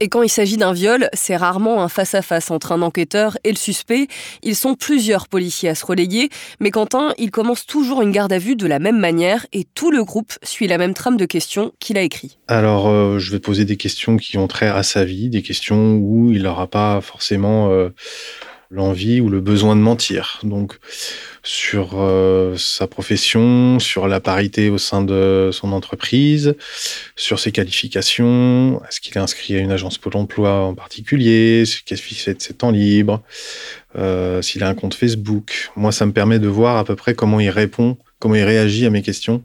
Et 0.00 0.08
quand 0.08 0.22
il 0.22 0.28
s'agit 0.28 0.56
d'un 0.56 0.72
viol, 0.72 1.08
c'est 1.12 1.36
rarement 1.36 1.82
un 1.82 1.88
face-à-face 1.88 2.52
entre 2.52 2.70
un 2.70 2.82
enquêteur 2.82 3.36
et 3.42 3.50
le 3.50 3.56
suspect. 3.56 4.06
Ils 4.44 4.54
sont 4.54 4.74
plusieurs 4.74 5.26
policiers 5.26 5.70
à 5.70 5.74
se 5.74 5.84
relayer, 5.84 6.28
mais 6.60 6.70
Quentin, 6.70 7.14
il 7.18 7.32
commence 7.32 7.66
toujours 7.66 8.00
une 8.02 8.12
garde 8.12 8.32
à 8.32 8.38
vue 8.38 8.54
de 8.54 8.66
la 8.68 8.78
même 8.78 8.98
manière 8.98 9.44
et 9.52 9.64
tout 9.74 9.90
le 9.90 10.04
groupe 10.04 10.32
suit 10.44 10.68
la 10.68 10.78
même 10.78 10.94
trame 10.94 11.16
de 11.16 11.24
questions 11.24 11.72
qu'il 11.80 11.98
a 11.98 12.02
écrit. 12.02 12.38
Alors, 12.46 12.88
euh, 12.88 13.18
je 13.18 13.32
vais 13.32 13.40
poser 13.40 13.64
des 13.64 13.76
questions 13.76 14.16
qui 14.18 14.38
ont 14.38 14.46
trait 14.46 14.68
à 14.68 14.84
sa 14.84 15.04
vie, 15.04 15.30
des 15.30 15.42
questions 15.42 15.94
où 15.94 16.30
il 16.32 16.44
n'aura 16.44 16.68
pas 16.68 17.00
forcément 17.00 17.70
euh, 17.70 17.88
l'envie 18.70 19.20
ou 19.20 19.30
le 19.30 19.40
besoin 19.40 19.76
de 19.76 19.80
mentir. 19.80 20.40
Donc, 20.42 20.78
sur 21.42 21.92
euh, 21.94 22.54
sa 22.56 22.86
profession, 22.86 23.78
sur 23.78 24.08
la 24.08 24.20
parité 24.20 24.68
au 24.68 24.76
sein 24.76 25.02
de 25.02 25.50
son 25.52 25.72
entreprise, 25.72 26.54
sur 27.16 27.40
ses 27.40 27.50
qualifications, 27.50 28.82
est-ce 28.86 29.00
qu'il 29.00 29.16
est 29.16 29.20
inscrit 29.20 29.56
à 29.56 29.58
une 29.58 29.70
agence 29.70 29.96
Pôle 29.96 30.16
emploi 30.16 30.64
en 30.64 30.74
particulier, 30.74 31.64
qu'est-ce 31.86 32.02
qu'il 32.02 32.16
fait 32.16 32.34
de 32.34 32.42
ses 32.42 32.54
temps 32.54 32.70
libres, 32.70 33.22
euh, 33.96 34.42
s'il 34.42 34.62
a 34.62 34.68
un 34.68 34.74
compte 34.74 34.94
Facebook. 34.94 35.70
Moi, 35.74 35.92
ça 35.92 36.04
me 36.04 36.12
permet 36.12 36.38
de 36.38 36.48
voir 36.48 36.76
à 36.76 36.84
peu 36.84 36.94
près 36.96 37.14
comment 37.14 37.40
il 37.40 37.50
répond, 37.50 37.96
comment 38.18 38.34
il 38.34 38.44
réagit 38.44 38.84
à 38.84 38.90
mes 38.90 39.02
questions. 39.02 39.42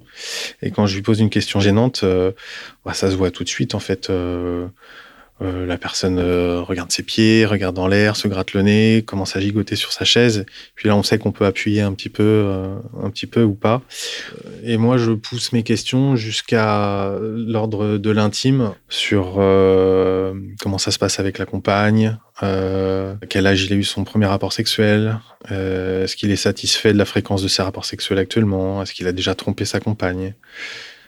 Et 0.62 0.72
quand 0.72 0.86
je 0.86 0.96
lui 0.96 1.01
pose 1.01 1.22
une 1.22 1.30
question 1.30 1.62
gênante, 1.62 2.01
euh, 2.03 2.32
bah, 2.84 2.94
ça 2.94 3.10
se 3.10 3.15
voit 3.15 3.32
tout 3.32 3.46
de 3.46 3.50
suite 3.50 3.74
en 3.74 3.80
fait. 3.80 4.12
Euh, 5.42 5.63
euh, 5.63 5.66
la 5.66 5.78
personne 5.78 6.20
euh, 6.20 6.62
regarde 6.62 6.92
ses 6.92 7.04
pieds, 7.04 7.46
regarde 7.46 7.75
dans 7.75 7.88
l'air, 7.88 8.16
se 8.16 8.28
gratte 8.28 8.54
le 8.54 8.62
nez, 8.62 9.04
commence 9.06 9.36
à 9.36 9.40
gigoter 9.40 9.75
sur 9.75 9.92
sa 9.92 10.06
chaise. 10.06 10.46
Puis 10.75 10.88
là, 10.88 10.96
on 10.96 11.04
sait 11.04 11.18
qu'on 11.18 11.32
peut 11.32 11.46
appuyer 11.46 11.82
un 11.82 11.94
petit 11.94 12.10
peu, 12.10 12.24
euh, 12.24 12.75
un 13.02 13.10
petit 13.10 13.28
peu 13.28 13.44
ou 13.44 13.54
pas. 13.54 13.82
Et 14.63 14.78
moi, 14.78 14.98
je 14.98 15.12
pousse 15.12 15.52
mes 15.54 15.63
questions 15.63 16.16
jusqu'à 16.16 17.18
l'ordre 17.20 17.98
de 17.98 18.12
l'intime 18.12 18.74
sur 18.90 19.36
euh, 19.38 20.34
comment 20.60 20.78
ça 20.78 20.92
se 20.92 21.00
passe 21.00 21.20
avec 21.20 21.38
la 21.38 21.46
compagne, 21.46 22.18
quel 23.30 23.48
âge 23.48 23.63
il 23.63 23.74
a 23.74 23.75
eu 23.75 23.84
son 23.84 24.04
premier 24.04 24.25
rapport 24.25 24.52
sexuel, 24.52 25.20
est-ce 25.50 26.16
qu'il 26.16 26.32
est 26.32 26.36
satisfait 26.36 26.92
de 26.92 26.98
la 26.98 27.06
fréquence 27.06 27.42
de 27.42 27.48
ses 27.48 27.62
rapports 27.62 27.86
sexuels 27.86 28.20
actuellement, 28.20 28.82
est-ce 28.82 28.94
qu'il 28.94 29.08
a 29.08 29.12
déjà 29.12 29.36
trompé 29.36 29.66
sa 29.66 29.80
compagne. 29.80 30.34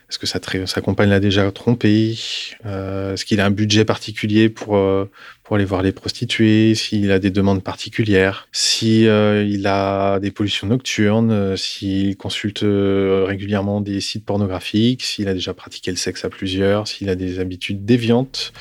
Est-ce 0.08 0.20
que 0.20 0.26
sa, 0.26 0.80
compagne 0.80 1.10
l'a 1.10 1.18
déjà 1.18 1.50
trompé 1.50 2.16
euh, 2.64 3.14
Est-ce 3.14 3.24
qu'il 3.24 3.40
a 3.40 3.44
un 3.44 3.50
budget 3.50 3.84
particulier 3.84 4.48
pour, 4.48 4.76
euh, 4.76 5.10
pour 5.42 5.56
aller 5.56 5.64
voir 5.64 5.82
les 5.82 5.90
prostituées? 5.90 6.76
S'il 6.76 7.10
a 7.10 7.18
des 7.18 7.30
demandes 7.30 7.60
particulières? 7.60 8.46
Si 8.52 9.08
euh, 9.08 9.44
a 9.64 10.20
des 10.20 10.30
pollutions 10.30 10.68
nocturnes? 10.68 11.56
S'il 11.56 12.16
consulte 12.16 12.60
régulièrement 12.62 13.80
des 13.80 14.00
sites 14.00 14.24
pornographiques? 14.24 15.02
S'il 15.02 15.26
a 15.26 15.34
déjà 15.34 15.54
pratiqué 15.54 15.90
le 15.90 15.96
sexe 15.96 16.24
à 16.24 16.28
plusieurs? 16.28 16.86
S'il 16.86 17.08
a 17.08 17.16
des 17.16 17.40
habitudes 17.40 17.84
déviantes 17.84 18.52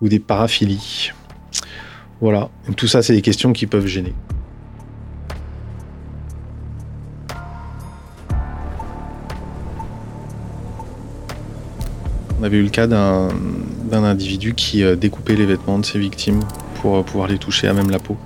Ou 0.00 0.08
des 0.08 0.18
paraphilies? 0.18 1.10
Voilà. 2.22 2.48
Tout 2.78 2.88
ça, 2.88 3.02
c'est 3.02 3.14
des 3.14 3.22
questions 3.22 3.52
qui 3.52 3.66
peuvent 3.66 3.86
gêner. 3.86 4.14
On 12.40 12.42
avait 12.42 12.56
eu 12.56 12.62
le 12.62 12.70
cas 12.70 12.86
d'un 12.86 13.28
individu 13.92 14.54
qui 14.54 14.82
euh, 14.82 14.96
découpait 14.96 15.36
les 15.36 15.44
vêtements 15.44 15.78
de 15.78 15.84
ses 15.84 15.98
victimes 15.98 16.40
pour 16.76 16.96
euh, 16.96 17.02
pouvoir 17.02 17.28
les 17.28 17.36
toucher 17.36 17.68
à 17.68 17.74
même 17.74 17.90
la 17.90 17.98
peau. 17.98 18.16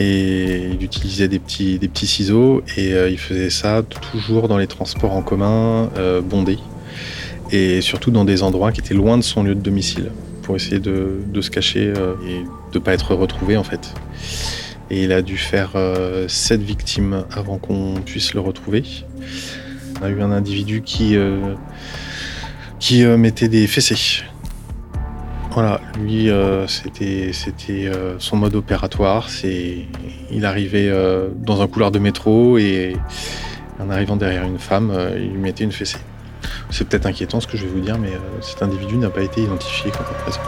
Et 0.00 0.70
il 0.72 0.82
utilisait 0.82 1.28
des 1.28 1.38
petits, 1.38 1.78
ciseaux 2.06 2.64
et 2.76 2.94
euh, 2.94 3.08
il 3.08 3.18
faisait 3.18 3.48
ça 3.48 3.84
toujours 3.84 4.48
dans 4.48 4.58
les 4.58 4.66
transports 4.66 5.12
en 5.12 5.22
commun 5.22 5.88
bondés 6.28 6.58
et 7.52 7.80
surtout 7.80 8.10
dans 8.10 8.24
des 8.24 8.42
endroits 8.42 8.72
qui 8.72 8.80
étaient 8.80 8.92
loin 8.92 9.16
de 9.16 9.22
son 9.22 9.44
lieu 9.44 9.54
de 9.54 9.60
domicile 9.60 10.10
pour 10.42 10.56
essayer 10.56 10.80
de, 10.80 11.22
se 11.40 11.48
cacher 11.48 11.84
et 11.84 12.42
de 12.72 12.74
ne 12.74 12.78
pas 12.80 12.92
être 12.92 13.14
retrouvé 13.14 13.56
en 13.56 13.64
fait. 13.64 13.94
Et 14.90 15.04
il 15.04 15.12
a 15.12 15.22
dû 15.22 15.38
faire 15.38 15.70
sept 16.28 16.60
victimes 16.60 17.24
avant 17.32 17.56
qu'on 17.56 17.94
puisse 18.04 18.34
le 18.34 18.40
retrouver. 18.40 18.82
On 20.00 20.04
a 20.04 20.10
eu 20.10 20.20
un 20.20 20.32
individu 20.32 20.82
qui 20.82 21.16
qui 22.78 23.04
euh, 23.04 23.16
mettait 23.16 23.48
des 23.48 23.66
fessées. 23.66 24.24
Voilà, 25.52 25.80
lui, 25.98 26.28
euh, 26.28 26.66
c'était 26.66 27.32
euh, 27.86 28.16
son 28.18 28.36
mode 28.36 28.54
opératoire. 28.54 29.28
Il 30.30 30.44
arrivait 30.44 30.92
dans 31.36 31.62
un 31.62 31.66
couloir 31.66 31.90
de 31.90 31.98
métro 31.98 32.58
et 32.58 32.96
en 33.80 33.90
arrivant 33.90 34.16
derrière 34.16 34.44
une 34.44 34.58
femme, 34.58 34.92
il 35.16 35.30
lui 35.30 35.38
mettait 35.38 35.64
une 35.64 35.72
fessée. 35.72 35.98
C'est 36.70 36.86
peut-être 36.86 37.06
inquiétant 37.06 37.40
ce 37.40 37.46
que 37.46 37.56
je 37.56 37.64
vais 37.64 37.72
vous 37.72 37.80
dire, 37.80 37.96
mais 37.98 38.10
cet 38.40 38.62
individu 38.62 38.96
n'a 38.96 39.08
pas 39.08 39.22
été 39.22 39.42
identifié 39.42 39.90
comme 39.92 40.06
présent. 40.22 40.40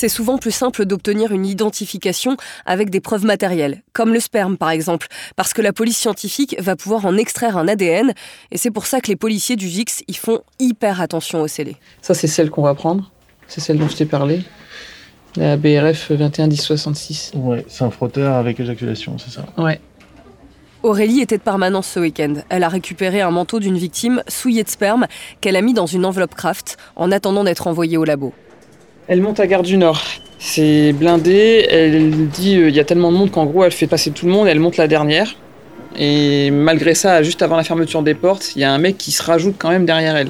C'est 0.00 0.08
souvent 0.08 0.38
plus 0.38 0.50
simple 0.50 0.86
d'obtenir 0.86 1.30
une 1.30 1.44
identification 1.44 2.38
avec 2.64 2.88
des 2.88 3.00
preuves 3.00 3.26
matérielles, 3.26 3.82
comme 3.92 4.14
le 4.14 4.20
sperme 4.20 4.56
par 4.56 4.70
exemple, 4.70 5.08
parce 5.36 5.52
que 5.52 5.60
la 5.60 5.74
police 5.74 5.98
scientifique 5.98 6.56
va 6.58 6.74
pouvoir 6.74 7.04
en 7.04 7.18
extraire 7.18 7.58
un 7.58 7.68
ADN, 7.68 8.14
et 8.50 8.56
c'est 8.56 8.70
pour 8.70 8.86
ça 8.86 9.02
que 9.02 9.08
les 9.08 9.16
policiers 9.16 9.56
du 9.56 9.66
VIX 9.66 10.02
y 10.08 10.14
font 10.14 10.40
hyper 10.58 11.02
attention 11.02 11.42
au 11.42 11.48
scellé. 11.48 11.76
Ça, 12.00 12.14
c'est 12.14 12.28
celle 12.28 12.48
qu'on 12.48 12.62
va 12.62 12.74
prendre, 12.74 13.12
c'est 13.46 13.60
celle 13.60 13.76
dont 13.76 13.88
je 13.88 13.96
t'ai 13.96 14.06
parlé, 14.06 14.40
la 15.36 15.58
BRF 15.58 16.12
211066. 16.12 17.32
Ouais, 17.34 17.66
c'est 17.68 17.84
un 17.84 17.90
frotteur 17.90 18.36
avec 18.36 18.58
éjaculation, 18.58 19.18
c'est 19.18 19.30
ça 19.30 19.44
Ouais. 19.58 19.82
Aurélie 20.82 21.20
était 21.20 21.36
de 21.36 21.42
permanence 21.42 21.86
ce 21.86 22.00
week-end. 22.00 22.36
Elle 22.48 22.64
a 22.64 22.70
récupéré 22.70 23.20
un 23.20 23.30
manteau 23.30 23.60
d'une 23.60 23.76
victime 23.76 24.22
souillé 24.28 24.64
de 24.64 24.70
sperme 24.70 25.06
qu'elle 25.42 25.56
a 25.56 25.60
mis 25.60 25.74
dans 25.74 25.84
une 25.84 26.06
enveloppe 26.06 26.34
craft 26.34 26.78
en 26.96 27.12
attendant 27.12 27.44
d'être 27.44 27.66
envoyée 27.66 27.98
au 27.98 28.04
labo. 28.04 28.32
Elle 29.10 29.22
monte 29.22 29.40
à 29.40 29.48
Gare 29.48 29.64
du 29.64 29.76
Nord. 29.76 30.00
C'est 30.38 30.92
blindé. 30.92 31.66
Elle 31.68 32.28
dit 32.28 32.52
il 32.52 32.62
euh, 32.62 32.70
y 32.70 32.78
a 32.78 32.84
tellement 32.84 33.10
de 33.10 33.16
monde 33.16 33.32
qu'en 33.32 33.44
gros, 33.44 33.64
elle 33.64 33.72
fait 33.72 33.88
passer 33.88 34.12
tout 34.12 34.24
le 34.24 34.30
monde. 34.30 34.46
Elle 34.46 34.60
monte 34.60 34.76
la 34.76 34.86
dernière. 34.86 35.34
Et 35.98 36.52
malgré 36.52 36.94
ça, 36.94 37.20
juste 37.24 37.42
avant 37.42 37.56
la 37.56 37.64
fermeture 37.64 38.04
des 38.04 38.14
portes, 38.14 38.52
il 38.54 38.62
y 38.62 38.64
a 38.64 38.72
un 38.72 38.78
mec 38.78 38.96
qui 38.98 39.10
se 39.10 39.20
rajoute 39.20 39.56
quand 39.58 39.70
même 39.70 39.84
derrière 39.84 40.14
elle. 40.14 40.28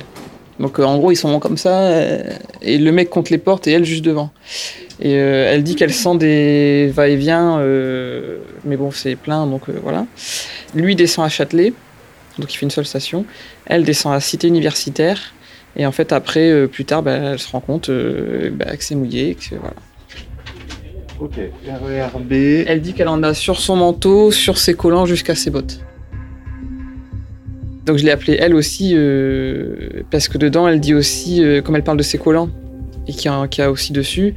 Donc 0.58 0.80
euh, 0.80 0.84
en 0.84 0.96
gros, 0.96 1.12
ils 1.12 1.16
sont 1.16 1.38
comme 1.40 1.58
ça. 1.58 1.78
euh, 1.78 2.22
et 2.62 2.78
le 2.78 2.90
mec 2.90 3.10
compte 3.10 3.28
les 3.28 3.36
portes 3.36 3.66
et 3.66 3.72
elle 3.72 3.84
juste 3.84 4.02
devant. 4.02 4.30
Et 4.98 5.12
elle 5.12 5.62
dit 5.62 5.76
qu'elle 5.76 5.92
sent 5.92 6.16
des 6.16 6.90
va-et-vient. 6.94 7.58
mais 8.64 8.76
bon, 8.78 8.90
c'est 8.92 9.14
plein, 9.14 9.46
donc 9.46 9.68
voilà. 9.82 10.06
Lui 10.74 10.96
descend 10.96 11.26
à 11.26 11.28
Châtelet. 11.28 11.74
Donc 12.38 12.52
il 12.52 12.56
fait 12.56 12.64
une 12.64 12.70
seule 12.70 12.86
station. 12.86 13.26
Elle 13.66 13.84
descend 13.84 14.14
à 14.14 14.20
Cité 14.20 14.48
Universitaire. 14.48 15.34
Et 15.76 15.86
en 15.86 15.92
fait, 15.92 16.12
après, 16.12 16.50
euh, 16.50 16.66
plus 16.66 16.84
tard, 16.84 17.02
bah, 17.02 17.12
elle 17.14 17.38
se 17.38 17.50
rend 17.50 17.60
compte 17.60 17.88
euh, 17.90 18.50
bah, 18.52 18.76
que 18.76 18.82
c'est 18.84 18.94
mouillé. 18.96 19.34
Que, 19.36 19.54
voilà. 19.56 19.74
Ok, 21.20 21.34
RERB. 21.66 22.32
Elle 22.66 22.80
dit 22.80 22.92
qu'elle 22.94 23.08
en 23.08 23.22
a 23.22 23.34
sur 23.34 23.60
son 23.60 23.76
manteau, 23.76 24.30
sur 24.30 24.58
ses 24.58 24.74
collants 24.74 25.06
jusqu'à 25.06 25.34
ses 25.34 25.50
bottes. 25.50 25.80
Donc 27.86 27.96
je 27.98 28.04
l'ai 28.04 28.10
appelée 28.10 28.36
elle 28.38 28.54
aussi, 28.54 28.92
euh, 28.94 30.02
parce 30.10 30.28
que 30.28 30.38
dedans 30.38 30.68
elle 30.68 30.80
dit 30.80 30.94
aussi, 30.94 31.42
comme 31.64 31.76
elle 31.76 31.82
parle 31.84 31.98
de 31.98 32.02
ses 32.02 32.18
collants, 32.18 32.50
et 33.08 33.12
qu'il 33.12 33.30
y, 33.30 33.34
a- 33.34 33.48
qu'il 33.48 33.62
y 33.62 33.66
a 33.66 33.70
aussi 33.70 33.92
dessus, 33.92 34.34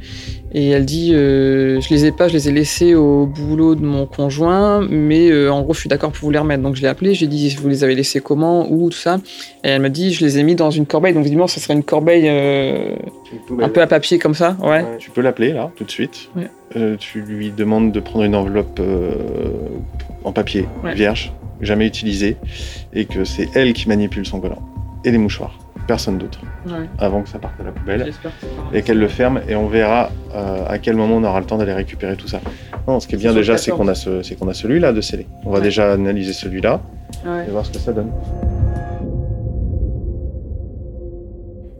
et 0.56 0.68
elle 0.70 0.84
dit 0.84 1.10
euh, 1.12 1.80
Je 1.80 1.90
les 1.92 2.06
ai 2.06 2.12
pas, 2.12 2.28
je 2.28 2.34
les 2.34 2.48
ai 2.48 2.52
laissés 2.52 2.94
au 2.94 3.26
boulot 3.26 3.74
de 3.74 3.84
mon 3.84 4.06
conjoint, 4.06 4.86
mais 4.88 5.28
euh, 5.30 5.52
en 5.52 5.62
gros 5.62 5.74
je 5.74 5.80
suis 5.80 5.88
d'accord 5.88 6.12
pour 6.12 6.24
vous 6.26 6.30
les 6.30 6.38
remettre. 6.38 6.62
Donc 6.62 6.76
je 6.76 6.82
l'ai 6.82 6.88
appelée, 6.88 7.12
j'ai 7.12 7.26
dit 7.26 7.56
Vous 7.60 7.68
les 7.68 7.82
avez 7.82 7.94
laissés 7.96 8.20
comment, 8.20 8.70
où, 8.70 8.88
tout 8.88 8.96
ça. 8.96 9.18
Et 9.64 9.68
elle 9.70 9.82
m'a 9.82 9.88
dit 9.88 10.12
Je 10.12 10.24
les 10.24 10.38
ai 10.38 10.44
mis 10.44 10.54
dans 10.54 10.70
une 10.70 10.86
corbeille, 10.86 11.12
donc 11.12 11.22
évidemment 11.26 11.48
ça 11.48 11.60
serait 11.60 11.74
une 11.74 11.82
corbeille 11.82 12.28
euh, 12.28 12.94
un 13.60 13.68
peu 13.68 13.82
à 13.82 13.88
papier 13.88 14.18
comme 14.20 14.34
ça, 14.34 14.56
ouais. 14.62 14.84
Tu 14.98 15.10
peux 15.10 15.20
l'appeler 15.20 15.52
là, 15.52 15.72
tout 15.74 15.84
de 15.84 15.90
suite. 15.90 16.30
Ouais. 16.36 16.96
Tu 16.98 17.20
lui 17.20 17.50
demandes 17.50 17.92
de 17.92 18.00
prendre 18.00 18.24
une 18.24 18.34
enveloppe 18.34 18.80
en 20.24 20.32
papier, 20.32 20.66
Ouais. 20.84 20.94
vierge, 20.94 21.32
jamais 21.60 21.86
utilisée, 21.86 22.36
et 22.92 23.04
que 23.06 23.24
c'est 23.24 23.48
elle 23.54 23.72
qui 23.72 23.88
manipule 23.88 24.24
son 24.24 24.40
collant. 24.40 24.62
Et 25.04 25.10
les 25.10 25.18
mouchoirs, 25.18 25.58
personne 25.86 26.18
d'autre, 26.18 26.40
Ouais. 26.66 26.88
avant 26.98 27.22
que 27.22 27.28
ça 27.28 27.38
parte 27.38 27.54
à 27.60 27.64
la 27.64 27.72
poubelle. 27.72 28.12
Et 28.72 28.82
qu'elle 28.82 28.98
le 28.98 29.08
ferme, 29.08 29.40
et 29.48 29.54
on 29.56 29.66
verra 29.68 30.10
euh, 30.34 30.64
à 30.68 30.78
quel 30.78 30.96
moment 30.96 31.16
on 31.16 31.24
aura 31.24 31.40
le 31.40 31.46
temps 31.46 31.58
d'aller 31.58 31.72
récupérer 31.74 32.16
tout 32.16 32.28
ça. 32.28 32.40
Non, 32.88 33.00
ce 33.00 33.06
qui 33.06 33.14
est 33.14 33.18
bien 33.18 33.32
déjà, 33.32 33.56
c'est 33.56 33.70
14. 33.70 33.78
qu'on 33.86 33.88
a, 33.90 33.94
ce, 33.94 34.22
c'est 34.22 34.34
qu'on 34.36 34.48
a 34.48 34.54
celui-là 34.54 34.92
de 34.92 35.00
scellé. 35.00 35.26
On 35.44 35.50
va 35.50 35.58
Ouais. 35.58 35.64
déjà 35.64 35.92
analyser 35.92 36.32
celui-là 36.32 36.80
Ouais. 37.26 37.46
et 37.48 37.50
voir 37.50 37.64
ce 37.64 37.70
que 37.72 37.78
ça 37.78 37.92
donne. 37.92 38.10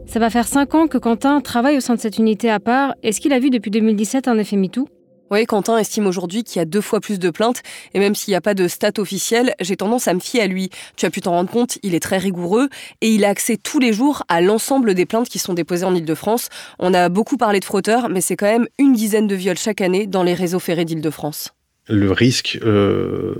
Ça 0.07 0.19
va 0.19 0.29
faire 0.29 0.47
5 0.47 0.73
ans 0.75 0.87
que 0.87 0.97
Quentin 0.97 1.41
travaille 1.41 1.77
au 1.77 1.81
sein 1.81 1.95
de 1.95 1.99
cette 1.99 2.17
unité 2.17 2.49
à 2.49 2.59
part. 2.59 2.93
Est-ce 3.03 3.19
qu'il 3.19 3.33
a 3.33 3.39
vu 3.39 3.49
depuis 3.49 3.71
2017 3.71 4.27
un 4.27 4.37
effet 4.37 4.55
MeToo? 4.55 4.87
Oui, 5.31 5.47
Quentin 5.47 5.79
estime 5.79 6.05
aujourd'hui 6.05 6.43
qu'il 6.43 6.59
y 6.59 6.61
a 6.61 6.65
deux 6.65 6.81
fois 6.81 6.99
plus 6.99 7.17
de 7.17 7.31
plaintes, 7.31 7.63
et 7.95 7.99
même 7.99 8.13
s'il 8.13 8.31
n'y 8.31 8.35
a 8.35 8.41
pas 8.41 8.53
de 8.53 8.67
stats 8.67 8.99
officielles, 8.99 9.55
j'ai 9.59 9.75
tendance 9.75 10.07
à 10.07 10.13
me 10.13 10.19
fier 10.19 10.41
à 10.43 10.47
lui. 10.47 10.69
Tu 10.97 11.07
as 11.07 11.09
pu 11.09 11.19
t'en 11.21 11.31
rendre 11.31 11.49
compte, 11.49 11.79
il 11.81 11.95
est 11.95 11.99
très 11.99 12.19
rigoureux, 12.19 12.69
et 13.01 13.09
il 13.09 13.25
a 13.25 13.29
accès 13.29 13.57
tous 13.57 13.79
les 13.79 13.91
jours 13.91 14.23
à 14.27 14.39
l'ensemble 14.39 14.93
des 14.93 15.07
plaintes 15.07 15.27
qui 15.27 15.39
sont 15.39 15.55
déposées 15.55 15.85
en 15.85 15.95
Ile-de-France. 15.95 16.49
On 16.77 16.93
a 16.93 17.09
beaucoup 17.09 17.37
parlé 17.37 17.59
de 17.59 17.65
frotteurs, 17.65 18.07
mais 18.09 18.21
c'est 18.21 18.35
quand 18.35 18.45
même 18.45 18.67
une 18.77 18.93
dizaine 18.93 19.25
de 19.25 19.33
viols 19.33 19.57
chaque 19.57 19.81
année 19.81 20.05
dans 20.05 20.21
les 20.21 20.35
réseaux 20.35 20.59
ferrés 20.59 20.85
d'Île-de-France. 20.85 21.53
Le 21.87 22.11
risque 22.11 22.59
euh, 22.63 23.33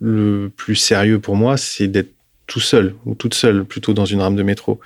le 0.00 0.50
plus 0.54 0.76
sérieux 0.76 1.18
pour 1.18 1.36
moi, 1.36 1.56
c'est 1.56 1.88
d'être 1.88 2.12
tout 2.46 2.60
seul 2.60 2.94
ou 3.06 3.14
toute 3.14 3.32
seule, 3.32 3.64
plutôt 3.64 3.94
dans 3.94 4.04
une 4.04 4.20
rame 4.20 4.36
de 4.36 4.42
métro, 4.42 4.80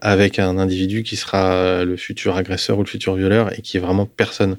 avec 0.00 0.38
un 0.38 0.56
individu 0.56 1.02
qui 1.02 1.16
sera 1.16 1.84
le 1.84 1.96
futur 1.98 2.36
agresseur 2.36 2.78
ou 2.78 2.82
le 2.82 2.88
futur 2.88 3.16
violeur 3.16 3.52
et 3.52 3.60
qui 3.60 3.76
est 3.76 3.80
vraiment 3.80 4.06
personne. 4.06 4.56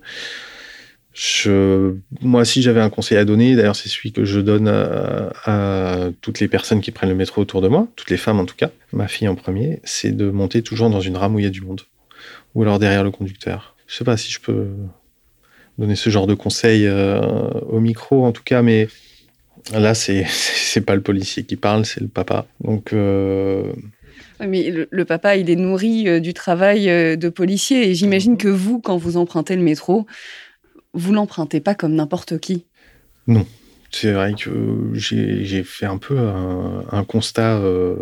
Je, 1.14 1.96
moi, 2.22 2.46
si 2.46 2.62
j'avais 2.62 2.80
un 2.80 2.90
conseil 2.90 3.18
à 3.18 3.26
donner, 3.26 3.56
d'ailleurs, 3.56 3.76
c'est 3.76 3.90
celui 3.90 4.14
que 4.14 4.24
je 4.24 4.40
donne 4.40 4.68
à, 4.70 5.32
à 5.46 6.10
toutes 6.22 6.40
les 6.40 6.48
personnes 6.48 6.80
qui 6.80 6.92
prennent 6.92 7.10
le 7.10 7.16
métro 7.16 7.42
autour 7.42 7.62
de 7.62 7.68
moi, 7.68 7.88
toutes 7.96 8.10
les 8.10 8.18
femmes 8.18 8.40
en 8.40 8.46
tout 8.46 8.56
cas, 8.56 8.70
ma 8.94 9.08
fille 9.08 9.28
en 9.28 9.36
premier, 9.36 9.82
c'est 9.84 10.16
de 10.16 10.30
monter 10.30 10.62
toujours 10.62 10.90
dans 10.90 11.02
une 11.02 11.18
rame 11.18 11.36
où 11.36 11.40
il 11.40 11.44
y 11.44 11.48
a 11.48 11.52
du 11.52 11.62
monde, 11.62 11.82
ou 12.56 12.62
alors 12.62 12.80
derrière 12.80 13.04
le 13.04 13.12
conducteur. 13.12 13.76
Je 13.88 13.96
sais 13.98 14.06
pas 14.06 14.16
si 14.16 14.32
je 14.32 14.40
peux 14.40 14.68
donner 15.78 15.96
ce 15.96 16.10
genre 16.10 16.28
de 16.28 16.34
conseils 16.34 16.88
euh, 16.88 17.20
au 17.68 17.80
micro 17.80 18.26
en 18.26 18.32
tout 18.32 18.44
cas, 18.44 18.62
mais 18.62 18.88
là 19.74 19.94
c'est 19.94 20.26
c'est 20.72 20.82
pas 20.82 20.96
le 20.96 21.02
policier 21.02 21.44
qui 21.44 21.58
parle, 21.58 21.86
c'est 21.86 22.00
le 22.00 22.08
papa. 22.08 22.46
Donc 22.64 22.94
euh, 22.94 23.74
Mais 24.40 24.70
le, 24.72 24.88
le 24.90 25.06
papa, 25.06 25.36
il 25.36 25.50
est 25.50 25.58
nourri 25.58 26.08
euh, 26.08 26.20
du 26.22 26.34
travail 26.34 26.90
euh, 26.90 27.18
de 27.18 27.28
policier. 27.28 27.90
Et 27.90 27.94
j'imagine 27.94 28.38
que 28.38 28.48
vous, 28.48 28.80
quand 28.80 28.96
vous 28.96 29.18
empruntez 29.18 29.56
le 29.58 29.62
métro, 29.62 30.08
vous 30.94 31.14
l'empruntez 31.14 31.60
pas 31.60 31.76
comme 31.76 31.96
n'importe 31.96 32.40
qui? 32.40 32.66
non. 33.28 33.46
C'est 33.94 34.14
vrai 34.14 34.34
que 34.34 34.50
j'ai 34.94 35.64
fait 35.64 35.86
un 35.86 35.98
peu 35.98 36.18
un, 36.18 37.04
constat 37.04 37.58
euh, 37.58 37.96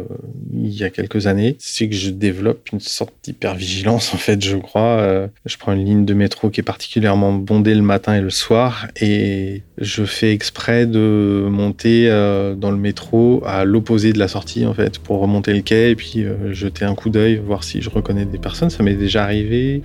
il 0.54 0.70
y 0.70 0.84
a 0.84 0.92
quelques 0.92 1.26
années, 1.26 1.56
c'est 1.58 1.90
que 1.90 1.96
je 1.96 2.12
développe 2.12 2.70
une 2.72 2.80
sorte 2.80 3.14
d'hypervigilance 3.24 4.14
en 4.14 4.18
fait, 4.18 4.44
je 4.44 4.56
crois. 4.58 5.00
Euh, 5.00 5.28
je 5.48 5.58
prends 5.58 5.74
une 5.74 5.84
ligne 5.84 6.06
de 6.06 6.14
métro 6.14 6.52
qui 6.52 6.60
est 6.60 6.64
particulièrement 6.64 7.34
bondée 7.34 7.74
le 7.74 7.82
matin 7.82 8.16
et 8.16 8.22
le 8.22 8.30
soir, 8.30 8.88
et 9.02 9.64
je 9.80 10.06
fais 10.06 10.32
exprès 10.32 10.86
de 10.86 11.48
monter 11.50 12.08
euh, 12.08 12.54
dans 12.54 12.70
le 12.70 12.78
métro 12.78 13.42
à 13.44 13.66
l'opposé 13.66 14.14
de 14.14 14.20
la 14.20 14.28
sortie 14.28 14.68
en 14.68 14.76
fait, 14.76 15.00
pour 15.00 15.20
remonter 15.20 15.54
le 15.54 15.62
quai 15.62 15.90
et 15.90 15.96
puis 15.96 16.24
jeter 16.52 16.86
un 16.86 16.94
coup 16.94 17.10
d'œil, 17.10 17.38
voir 17.38 17.64
si 17.64 17.82
je 17.82 17.90
reconnais 17.90 18.26
des 18.26 18.38
personnes. 18.38 18.70
Ça 18.70 18.84
m'est 18.84 18.94
déjà 18.94 19.24
arrivé 19.24 19.82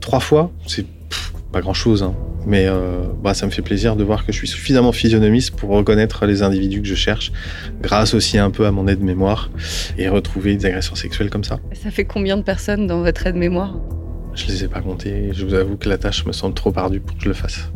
trois 0.00 0.20
fois. 0.20 0.50
C'est 0.66 0.86
pas 1.54 1.60
grand 1.60 1.72
chose, 1.72 2.02
hein. 2.02 2.14
mais 2.46 2.66
euh, 2.66 3.04
bah, 3.22 3.32
ça 3.32 3.46
me 3.46 3.52
fait 3.52 3.62
plaisir 3.62 3.94
de 3.94 4.02
voir 4.02 4.26
que 4.26 4.32
je 4.32 4.38
suis 4.38 4.48
suffisamment 4.48 4.90
physionomiste 4.90 5.54
pour 5.54 5.70
reconnaître 5.70 6.26
les 6.26 6.42
individus 6.42 6.82
que 6.82 6.88
je 6.88 6.96
cherche, 6.96 7.30
grâce 7.80 8.12
aussi 8.12 8.38
un 8.38 8.50
peu 8.50 8.66
à 8.66 8.72
mon 8.72 8.88
aide-mémoire 8.88 9.50
et 9.96 10.08
retrouver 10.08 10.56
des 10.56 10.66
agresseurs 10.66 10.96
sexuels 10.96 11.30
comme 11.30 11.44
ça. 11.44 11.60
Ça 11.72 11.92
fait 11.92 12.04
combien 12.04 12.36
de 12.36 12.42
personnes 12.42 12.88
dans 12.88 13.02
votre 13.02 13.24
aide-mémoire? 13.28 13.76
Je 14.34 14.46
les 14.48 14.64
ai 14.64 14.68
pas 14.68 14.80
comptés. 14.80 15.28
Je 15.32 15.46
vous 15.46 15.54
avoue 15.54 15.76
que 15.76 15.88
la 15.88 15.96
tâche 15.96 16.26
me 16.26 16.32
semble 16.32 16.54
trop 16.54 16.72
ardue 16.76 16.98
pour 16.98 17.16
que 17.16 17.22
je 17.22 17.28
le 17.28 17.34
fasse. 17.34 17.70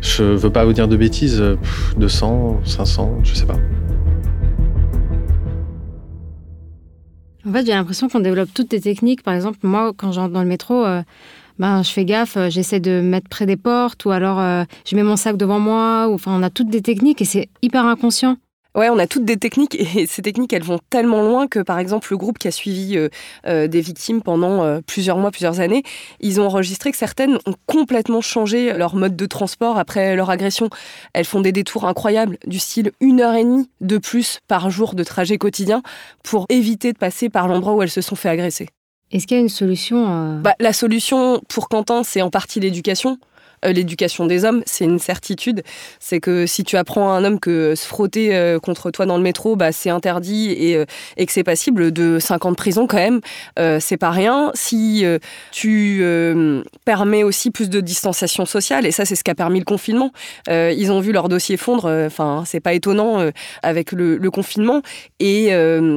Je 0.00 0.22
veux 0.22 0.50
pas 0.50 0.64
vous 0.64 0.72
dire 0.72 0.88
de 0.88 0.96
bêtises. 0.96 1.38
euh, 1.38 1.56
pff, 1.56 1.98
200, 1.98 2.62
500, 2.64 3.20
je 3.24 3.34
sais 3.34 3.44
pas. 3.44 3.58
En 7.46 7.52
fait, 7.52 7.66
j'ai 7.66 7.72
l'impression 7.72 8.08
qu'on 8.08 8.20
développe 8.20 8.50
toutes 8.54 8.70
des 8.70 8.80
techniques. 8.80 9.22
Par 9.22 9.34
exemple, 9.34 9.58
moi, 9.62 9.92
quand 9.94 10.12
j'entre 10.12 10.32
dans 10.32 10.42
le 10.42 10.48
métro, 10.48 10.84
euh, 10.86 11.02
ben, 11.60 11.82
je 11.82 11.90
fais 11.90 12.06
gaffe, 12.06 12.38
euh, 12.38 12.48
j'essaie 12.48 12.80
de 12.80 12.90
me 12.90 13.02
mettre 13.02 13.28
près 13.28 13.44
des 13.44 13.58
portes 13.58 14.06
ou 14.06 14.10
alors 14.10 14.40
euh, 14.40 14.64
je 14.86 14.96
mets 14.96 15.02
mon 15.02 15.16
sac 15.16 15.36
devant 15.36 15.60
moi. 15.60 16.08
Ou, 16.08 16.14
enfin, 16.14 16.32
on 16.34 16.42
a 16.42 16.48
toutes 16.48 16.70
des 16.70 16.80
techniques 16.80 17.20
et 17.20 17.26
c'est 17.26 17.50
hyper 17.60 17.84
inconscient. 17.84 18.38
Ouais, 18.74 18.88
on 18.88 18.98
a 18.98 19.06
toutes 19.06 19.26
des 19.26 19.36
techniques 19.36 19.74
et 19.96 20.06
ces 20.06 20.22
techniques, 20.22 20.54
elles 20.54 20.62
vont 20.62 20.78
tellement 20.88 21.22
loin 21.22 21.48
que, 21.48 21.58
par 21.58 21.78
exemple, 21.78 22.08
le 22.12 22.16
groupe 22.16 22.38
qui 22.38 22.48
a 22.48 22.50
suivi 22.50 22.96
euh, 23.46 23.68
des 23.68 23.80
victimes 23.82 24.22
pendant 24.22 24.80
plusieurs 24.86 25.18
mois, 25.18 25.30
plusieurs 25.30 25.60
années, 25.60 25.82
ils 26.20 26.40
ont 26.40 26.46
enregistré 26.46 26.92
que 26.92 26.96
certaines 26.96 27.36
ont 27.44 27.54
complètement 27.66 28.22
changé 28.22 28.72
leur 28.72 28.96
mode 28.96 29.14
de 29.14 29.26
transport 29.26 29.76
après 29.76 30.16
leur 30.16 30.30
agression. 30.30 30.70
Elles 31.12 31.26
font 31.26 31.42
des 31.42 31.52
détours 31.52 31.84
incroyables, 31.84 32.38
du 32.46 32.58
style 32.58 32.92
une 33.00 33.20
heure 33.20 33.34
et 33.34 33.44
demie 33.44 33.68
de 33.82 33.98
plus 33.98 34.38
par 34.48 34.70
jour 34.70 34.94
de 34.94 35.04
trajet 35.04 35.36
quotidien 35.36 35.82
pour 36.22 36.46
éviter 36.48 36.94
de 36.94 36.98
passer 36.98 37.28
par 37.28 37.48
l'endroit 37.48 37.74
où 37.74 37.82
elles 37.82 37.90
se 37.90 38.00
sont 38.00 38.16
fait 38.16 38.30
agresser. 38.30 38.68
Est-ce 39.12 39.26
qu'il 39.26 39.36
y 39.36 39.40
a 39.40 39.42
une 39.42 39.48
solution 39.48 40.06
euh, 40.08 40.40
Bah, 40.40 40.54
la 40.60 40.72
solution 40.72 41.40
pour 41.48 41.68
Quentin, 41.68 42.02
c'est 42.04 42.22
en 42.22 42.30
partie 42.30 42.60
l'éducation. 42.60 43.18
Euh, 43.64 43.72
l'éducation 43.72 44.26
des 44.26 44.44
hommes, 44.44 44.62
c'est 44.66 44.84
une 44.84 44.98
certitude. 44.98 45.62
C'est 45.98 46.20
que 46.20 46.46
si 46.46 46.64
tu 46.64 46.76
apprends 46.76 47.12
à 47.12 47.16
un 47.16 47.24
homme 47.24 47.40
que 47.40 47.74
se 47.74 47.86
frotter 47.86 48.34
euh, 48.34 48.58
contre 48.58 48.90
toi 48.90 49.06
dans 49.06 49.16
le 49.16 49.22
métro, 49.22 49.56
bah, 49.56 49.72
c'est 49.72 49.90
interdit 49.90 50.50
et, 50.52 50.76
euh, 50.76 50.84
et 51.16 51.26
que 51.26 51.32
c'est 51.32 51.44
passible 51.44 51.92
de 51.92 52.18
5 52.18 52.46
ans 52.46 52.50
de 52.50 52.56
prison 52.56 52.86
quand 52.86 52.96
même, 52.96 53.20
euh, 53.58 53.78
c'est 53.80 53.96
pas 53.96 54.10
rien. 54.10 54.50
Si 54.54 55.04
tu 55.52 56.02
permets 56.84 57.22
aussi 57.22 57.50
plus 57.50 57.68
de 57.68 57.80
distanciation 57.80 58.46
sociale, 58.46 58.86
et 58.86 58.90
ça 58.90 59.04
c'est 59.04 59.14
ce 59.14 59.24
qu'a 59.24 59.34
permis 59.34 59.58
le 59.58 59.64
confinement, 59.64 60.12
ils 60.48 60.90
ont 60.90 61.00
vu 61.00 61.12
leur 61.12 61.28
dossier 61.28 61.56
fondre, 61.56 61.90
enfin 62.06 62.44
c'est 62.46 62.60
pas 62.60 62.72
étonnant 62.74 63.30
avec 63.62 63.92
le, 63.92 64.30
confinement, 64.30 64.82
et 65.18 65.50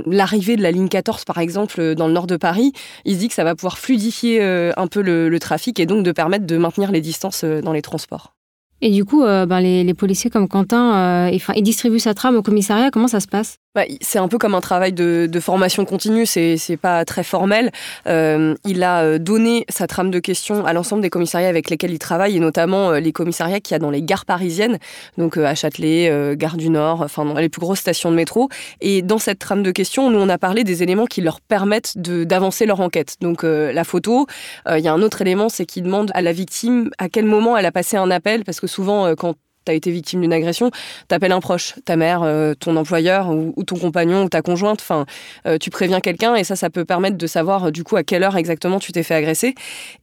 l'arrivée 0.06 0.56
de 0.56 0.62
la 0.62 0.72
ligne 0.72 0.90
14 0.90 1.26
par 1.26 1.38
exemple 1.38 1.96
dans 1.96 2.08
le 2.08 2.14
nord 2.14 2.28
de 2.28 2.38
Paris, 2.38 2.74
il 3.06 3.16
se 3.16 3.20
dit 3.20 3.28
que 3.28 3.34
ça 3.34 3.44
va 3.44 3.56
pouvoir 3.56 3.78
fluidifier 3.78 4.42
un 4.42 4.88
peu 4.88 5.02
le, 5.02 5.30
le 5.30 5.40
trafic 5.40 5.80
et 5.80 5.86
donc 5.86 6.04
de 6.04 6.12
permettre 6.12 6.46
de 6.46 6.58
maintenir 6.58 6.92
les 6.92 7.02
distances 7.02 7.46
euh, 7.54 7.62
dans 7.62 7.74
les 7.74 7.82
transports. 7.82 8.36
Et 8.82 8.92
du 8.92 9.06
coup, 9.06 9.24
euh, 9.24 9.46
ben, 9.46 9.62
les, 9.62 9.94
policiers 9.94 10.30
comme 10.30 10.48
Quentin, 10.50 10.96
euh, 10.96 11.30
ils, 11.32 11.42
ils 11.56 11.64
distribuent 11.64 12.00
sa 12.00 12.14
trame 12.14 12.36
au 12.36 12.42
commissariat. 12.42 12.92
Comment 12.92 13.08
ça 13.08 13.22
se 13.22 13.28
passe? 13.28 13.60
Bah, 13.76 13.86
c'est 14.02 14.20
un 14.20 14.28
peu 14.28 14.38
comme 14.38 14.54
un 14.54 14.62
travail 14.62 14.94
de, 14.94 15.28
de 15.28 15.40
formation 15.40 15.84
continue, 15.84 16.28
c'est 16.28 16.78
pas 16.80 17.06
très 17.06 17.24
formel. 17.24 17.72
Euh, 18.06 18.54
il 18.66 18.84
a 18.84 19.02
euh, 19.02 19.18
donné 19.18 19.66
sa 19.68 19.88
trame 19.88 20.12
de 20.12 20.20
questions 20.20 20.64
à 20.64 20.74
l'ensemble 20.74 21.02
des 21.02 21.10
commissariats 21.10 21.48
avec 21.50 21.72
lesquels 21.72 21.90
il 21.90 21.98
travaille, 21.98 22.38
et 22.38 22.40
notamment 22.40 22.92
euh, 22.92 23.00
les 23.00 23.12
commissariats 23.12 23.60
qu'il 23.62 23.74
y 23.74 23.76
a 23.76 23.80
dans 23.80 23.90
les 23.90 24.04
gares 24.04 24.26
parisiennes, 24.26 24.78
donc 25.18 25.38
euh, 25.38 25.48
à 25.48 25.56
Châtelet, 25.56 26.36
Gare 26.36 26.58
du 26.58 26.70
Nord, 26.70 27.02
enfin 27.02 27.26
dans 27.26 27.34
les 27.34 27.50
plus 27.50 27.62
grosses 27.62 27.80
stations 27.80 28.12
de 28.12 28.16
métro. 28.16 28.48
Et 28.80 29.02
dans 29.02 29.18
cette 29.18 29.40
trame 29.40 29.64
de 29.64 29.72
questions, 29.72 30.12
nous 30.12 30.20
on 30.20 30.30
a 30.30 30.38
parlé 30.38 30.64
des 30.64 30.84
éléments 30.84 31.08
qui 31.08 31.22
leur 31.22 31.42
permettent 31.42 31.98
d'avancer 31.98 32.68
leur 32.68 32.80
enquête. 32.80 33.16
Donc 33.22 33.44
euh, 33.44 33.74
la 33.74 33.84
photo, 33.84 34.28
il 34.70 34.82
y 34.82 34.88
a 34.88 34.94
un 34.94 35.02
autre 35.02 35.24
élément, 35.24 35.50
c'est 35.50 35.66
qu'il 35.66 35.82
demande 35.82 36.12
à 36.14 36.22
la 36.22 36.32
victime 36.32 36.92
à 37.00 37.10
quel 37.10 37.26
moment 37.26 37.58
elle 37.58 37.66
a 37.66 37.72
passé 37.72 37.98
un 37.98 38.12
appel, 38.12 38.44
parce 38.44 38.60
que 38.60 38.68
souvent 38.68 39.16
quand 39.16 39.34
tu 39.66 39.72
as 39.72 39.76
été 39.76 39.92
victime 39.92 40.22
d'une 40.22 40.34
agression, 40.34 40.72
t'appelles 41.08 41.32
un 41.32 41.40
proche, 41.40 41.76
ta 41.86 41.96
mère, 41.96 42.22
euh, 42.24 42.54
ton 42.54 42.76
employeur 42.76 43.30
ou, 43.30 43.64
ton 43.64 43.78
compagnon 43.78 44.24
ou 44.24 44.30
ta 44.30 44.42
conjointe. 44.42 44.82
Enfin, 44.82 45.06
euh, 45.46 45.58
tu 45.58 45.70
préviens 45.70 46.00
quelqu'un 46.00 46.36
et 46.36 46.44
ça, 46.44 46.56
ça 46.56 46.70
peut 46.70 46.86
permettre 46.86 47.18
de 47.18 47.28
savoir 47.28 47.72
du 47.72 47.84
coup 47.84 47.96
à 47.96 48.04
quelle 48.04 48.24
heure 48.24 48.38
exactement 48.38 48.80
tu 48.80 48.92
t'es 48.92 49.04
fait 49.04 49.16
agresser. 49.16 49.56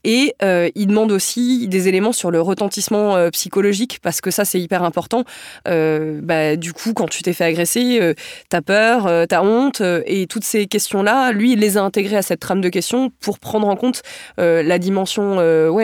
Et 0.04 0.34
il 0.74 0.86
demande 0.86 1.12
aussi 1.12 1.68
des 1.68 1.88
éléments 1.88 2.12
sur 2.12 2.30
le 2.30 2.40
retentissement 2.40 3.30
psychologique 3.30 3.98
parce 4.02 4.20
que 4.20 4.30
ça, 4.30 4.44
c'est 4.44 4.60
hyper 4.60 4.82
important. 4.82 5.24
bah, 5.64 6.56
du 6.56 6.72
coup, 6.72 6.92
quand 6.94 7.08
tu 7.08 7.22
t'es 7.22 7.32
fait 7.32 7.44
agresser, 7.44 8.14
t'as 8.48 8.62
peur, 8.62 9.26
t'as 9.28 9.42
honte 9.42 9.82
et 10.06 10.26
toutes 10.26 10.44
ces 10.44 10.66
questions-là, 10.66 11.32
lui, 11.32 11.52
il 11.52 11.58
les 11.58 11.76
a 11.76 11.82
intégrées 11.82 12.16
à 12.16 12.22
cette 12.22 12.40
trame 12.40 12.60
de 12.60 12.68
questions 12.68 13.10
pour 13.20 13.38
prendre 13.38 13.68
en 13.68 13.76
compte 13.76 14.02
la 14.38 14.78
dimension 14.78 15.38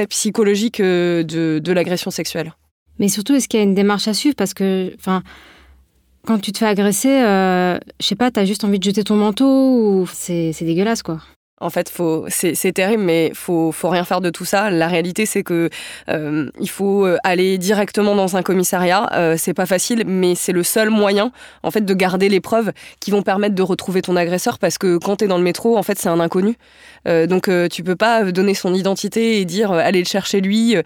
psychologique 0.08 0.80
de 0.80 1.72
l'agression 1.72 2.10
sexuelle. 2.10 2.52
Mais 2.98 3.08
surtout, 3.08 3.34
est-ce 3.34 3.48
qu'il 3.48 3.58
y 3.58 3.62
a 3.62 3.64
une 3.64 3.74
démarche 3.74 4.08
à 4.08 4.14
suivre? 4.14 4.34
Parce 4.36 4.54
que, 4.54 4.92
enfin, 4.96 5.22
quand 6.26 6.38
tu 6.38 6.52
te 6.52 6.58
fais 6.58 6.66
agresser, 6.66 7.22
euh, 7.22 7.78
je 8.00 8.06
sais 8.06 8.16
pas, 8.16 8.30
t'as 8.30 8.44
juste 8.44 8.64
envie 8.64 8.78
de 8.78 8.84
jeter 8.84 9.04
ton 9.04 9.16
manteau 9.16 9.46
ou 9.46 10.06
c'est 10.12 10.52
dégueulasse, 10.60 11.02
quoi. 11.02 11.20
En 11.58 11.70
fait, 11.70 11.88
faut, 11.88 12.26
c'est, 12.28 12.54
terrible, 12.74 13.02
mais 13.02 13.32
faut, 13.34 13.72
faut 13.72 13.88
rien 13.88 14.04
faire 14.04 14.20
de 14.20 14.28
tout 14.28 14.44
ça. 14.44 14.68
La 14.68 14.88
réalité, 14.88 15.24
c'est 15.24 15.42
que 15.42 15.70
euh, 16.10 16.50
il 16.60 16.68
faut 16.68 17.06
euh, 17.06 17.16
aller 17.24 17.56
directement 17.56 18.14
dans 18.14 18.36
un 18.36 18.42
commissariat. 18.42 19.08
Euh, 19.14 19.36
c'est 19.38 19.54
pas 19.54 19.64
facile, 19.64 20.04
mais 20.06 20.34
c'est 20.34 20.52
le 20.52 20.62
seul 20.62 20.90
moyen, 20.90 21.32
en 21.62 21.70
fait, 21.70 21.80
de 21.80 21.94
garder 21.94 22.28
les 22.28 22.40
preuves 22.40 22.72
qui 23.00 23.10
vont 23.10 23.22
permettre 23.22 23.54
de 23.54 23.62
retrouver 23.62 24.02
ton 24.02 24.16
agresseur. 24.16 24.58
Parce 24.58 24.76
que 24.76 24.98
quand 24.98 25.16
t'es 25.16 25.28
dans 25.28 25.38
le 25.38 25.44
métro, 25.44 25.78
en 25.78 25.82
fait, 25.82 25.98
c'est 25.98 26.10
un 26.10 26.20
inconnu. 26.20 26.58
donc, 27.06 27.48
tu 27.70 27.82
peux 27.82 27.96
pas 27.96 28.24
donner 28.32 28.52
son 28.52 28.74
identité 28.74 29.40
et 29.40 29.46
dire 29.46 29.72
allez 29.72 30.00
le 30.00 30.06
chercher 30.06 30.42
lui. 30.42 30.76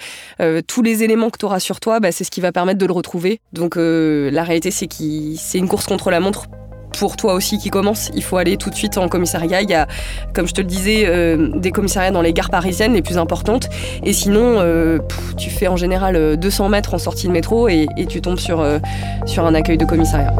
tous 0.68 0.82
les 0.82 1.02
éléments 1.02 1.30
que 1.30 1.38
tu 1.38 1.46
auras 1.46 1.60
sur 1.60 1.80
toi, 1.80 1.98
bah, 1.98 2.12
c'est 2.12 2.24
ce 2.24 2.30
qui 2.30 2.40
va 2.40 2.52
permettre 2.52 2.78
de 2.78 2.86
le 2.86 2.92
retrouver. 2.92 3.40
Donc, 3.52 3.74
la 3.76 4.44
réalité, 4.44 4.70
c'est 4.70 4.86
que 4.86 4.94
c'est 5.36 5.58
une 5.58 5.68
course 5.68 5.86
contre 5.86 6.10
la 6.10 6.20
montre 6.20 6.46
pour 7.00 7.16
toi 7.16 7.32
aussi 7.32 7.56
qui 7.56 7.70
commence, 7.70 8.10
il 8.14 8.22
faut 8.22 8.36
aller 8.36 8.58
tout 8.58 8.68
de 8.68 8.74
suite 8.74 8.98
en 8.98 9.08
commissariat. 9.08 9.62
Il 9.62 9.70
y 9.70 9.74
a, 9.74 9.88
comme 10.34 10.46
je 10.46 10.52
te 10.52 10.60
le 10.60 10.66
disais, 10.66 11.04
euh, 11.06 11.48
des 11.56 11.70
commissariats 11.70 12.10
dans 12.10 12.20
les 12.20 12.34
gares 12.34 12.50
parisiennes 12.50 12.92
les 12.92 13.00
plus 13.00 13.16
importantes. 13.16 13.70
Et 14.04 14.12
sinon, 14.12 14.56
euh, 14.58 14.98
tu 15.38 15.48
fais 15.48 15.66
en 15.66 15.76
général 15.76 16.36
200 16.36 16.66
euh, 16.66 16.68
mètres 16.68 16.92
en 16.92 16.98
sortie 16.98 17.26
de 17.26 17.32
métro 17.32 17.68
et, 17.68 17.88
tu 18.06 18.20
tombes 18.20 18.38
sur, 18.38 18.62
sur 19.24 19.46
un 19.46 19.54
accueil 19.54 19.78
de 19.78 19.86
commissariat. 19.86 20.34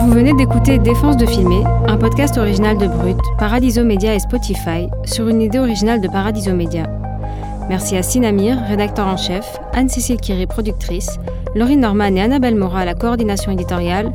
Vous 0.00 0.10
venez 0.10 0.32
d'écouter 0.32 0.78
Défense 0.78 1.18
de 1.18 1.26
filmer, 1.26 1.62
un 1.86 1.98
podcast 1.98 2.38
original 2.38 2.78
de 2.78 2.86
Brut, 2.86 3.18
Paradiso 3.38 3.84
Media 3.84 4.14
et 4.14 4.20
Spotify, 4.20 4.88
sur 5.04 5.28
une 5.28 5.42
idée 5.42 5.58
originale 5.58 6.00
de 6.00 6.08
Paradiso 6.08 6.54
Media. 6.54 7.01
Merci 7.72 7.96
à 7.96 8.02
Sinamir, 8.02 8.58
rédacteur 8.68 9.06
en 9.06 9.16
chef, 9.16 9.58
Anne-Cécile 9.72 10.20
Kiri, 10.20 10.46
productrice, 10.46 11.18
Laurie 11.54 11.78
Norman 11.78 12.14
et 12.14 12.20
Annabelle 12.20 12.54
Mora 12.54 12.80
à 12.80 12.84
la 12.84 12.92
coordination 12.92 13.50
éditoriale, 13.50 14.12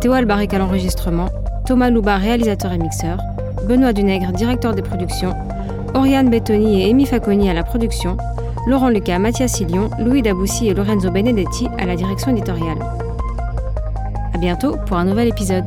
Théo 0.00 0.12
Albaric 0.12 0.54
à 0.54 0.58
l'enregistrement, 0.58 1.26
Thomas 1.66 1.90
Louba, 1.90 2.18
réalisateur 2.18 2.72
et 2.72 2.78
mixeur, 2.78 3.18
Benoît 3.66 3.92
Dunègre, 3.92 4.30
directeur 4.30 4.76
des 4.76 4.82
productions, 4.82 5.34
Oriane 5.92 6.30
Bettoni 6.30 6.82
et 6.82 6.90
Amy 6.90 7.04
Faconi 7.04 7.50
à 7.50 7.52
la 7.52 7.64
production, 7.64 8.16
Laurent 8.68 8.90
Lucas, 8.90 9.18
Mathias 9.18 9.54
Silion, 9.54 9.90
Louis 9.98 10.22
Daboussi 10.22 10.68
et 10.68 10.74
Lorenzo 10.74 11.10
Benedetti 11.10 11.66
à 11.80 11.86
la 11.86 11.96
direction 11.96 12.30
éditoriale. 12.30 12.78
À 14.32 14.38
bientôt 14.38 14.76
pour 14.86 14.98
un 14.98 15.06
nouvel 15.06 15.26
épisode. 15.26 15.64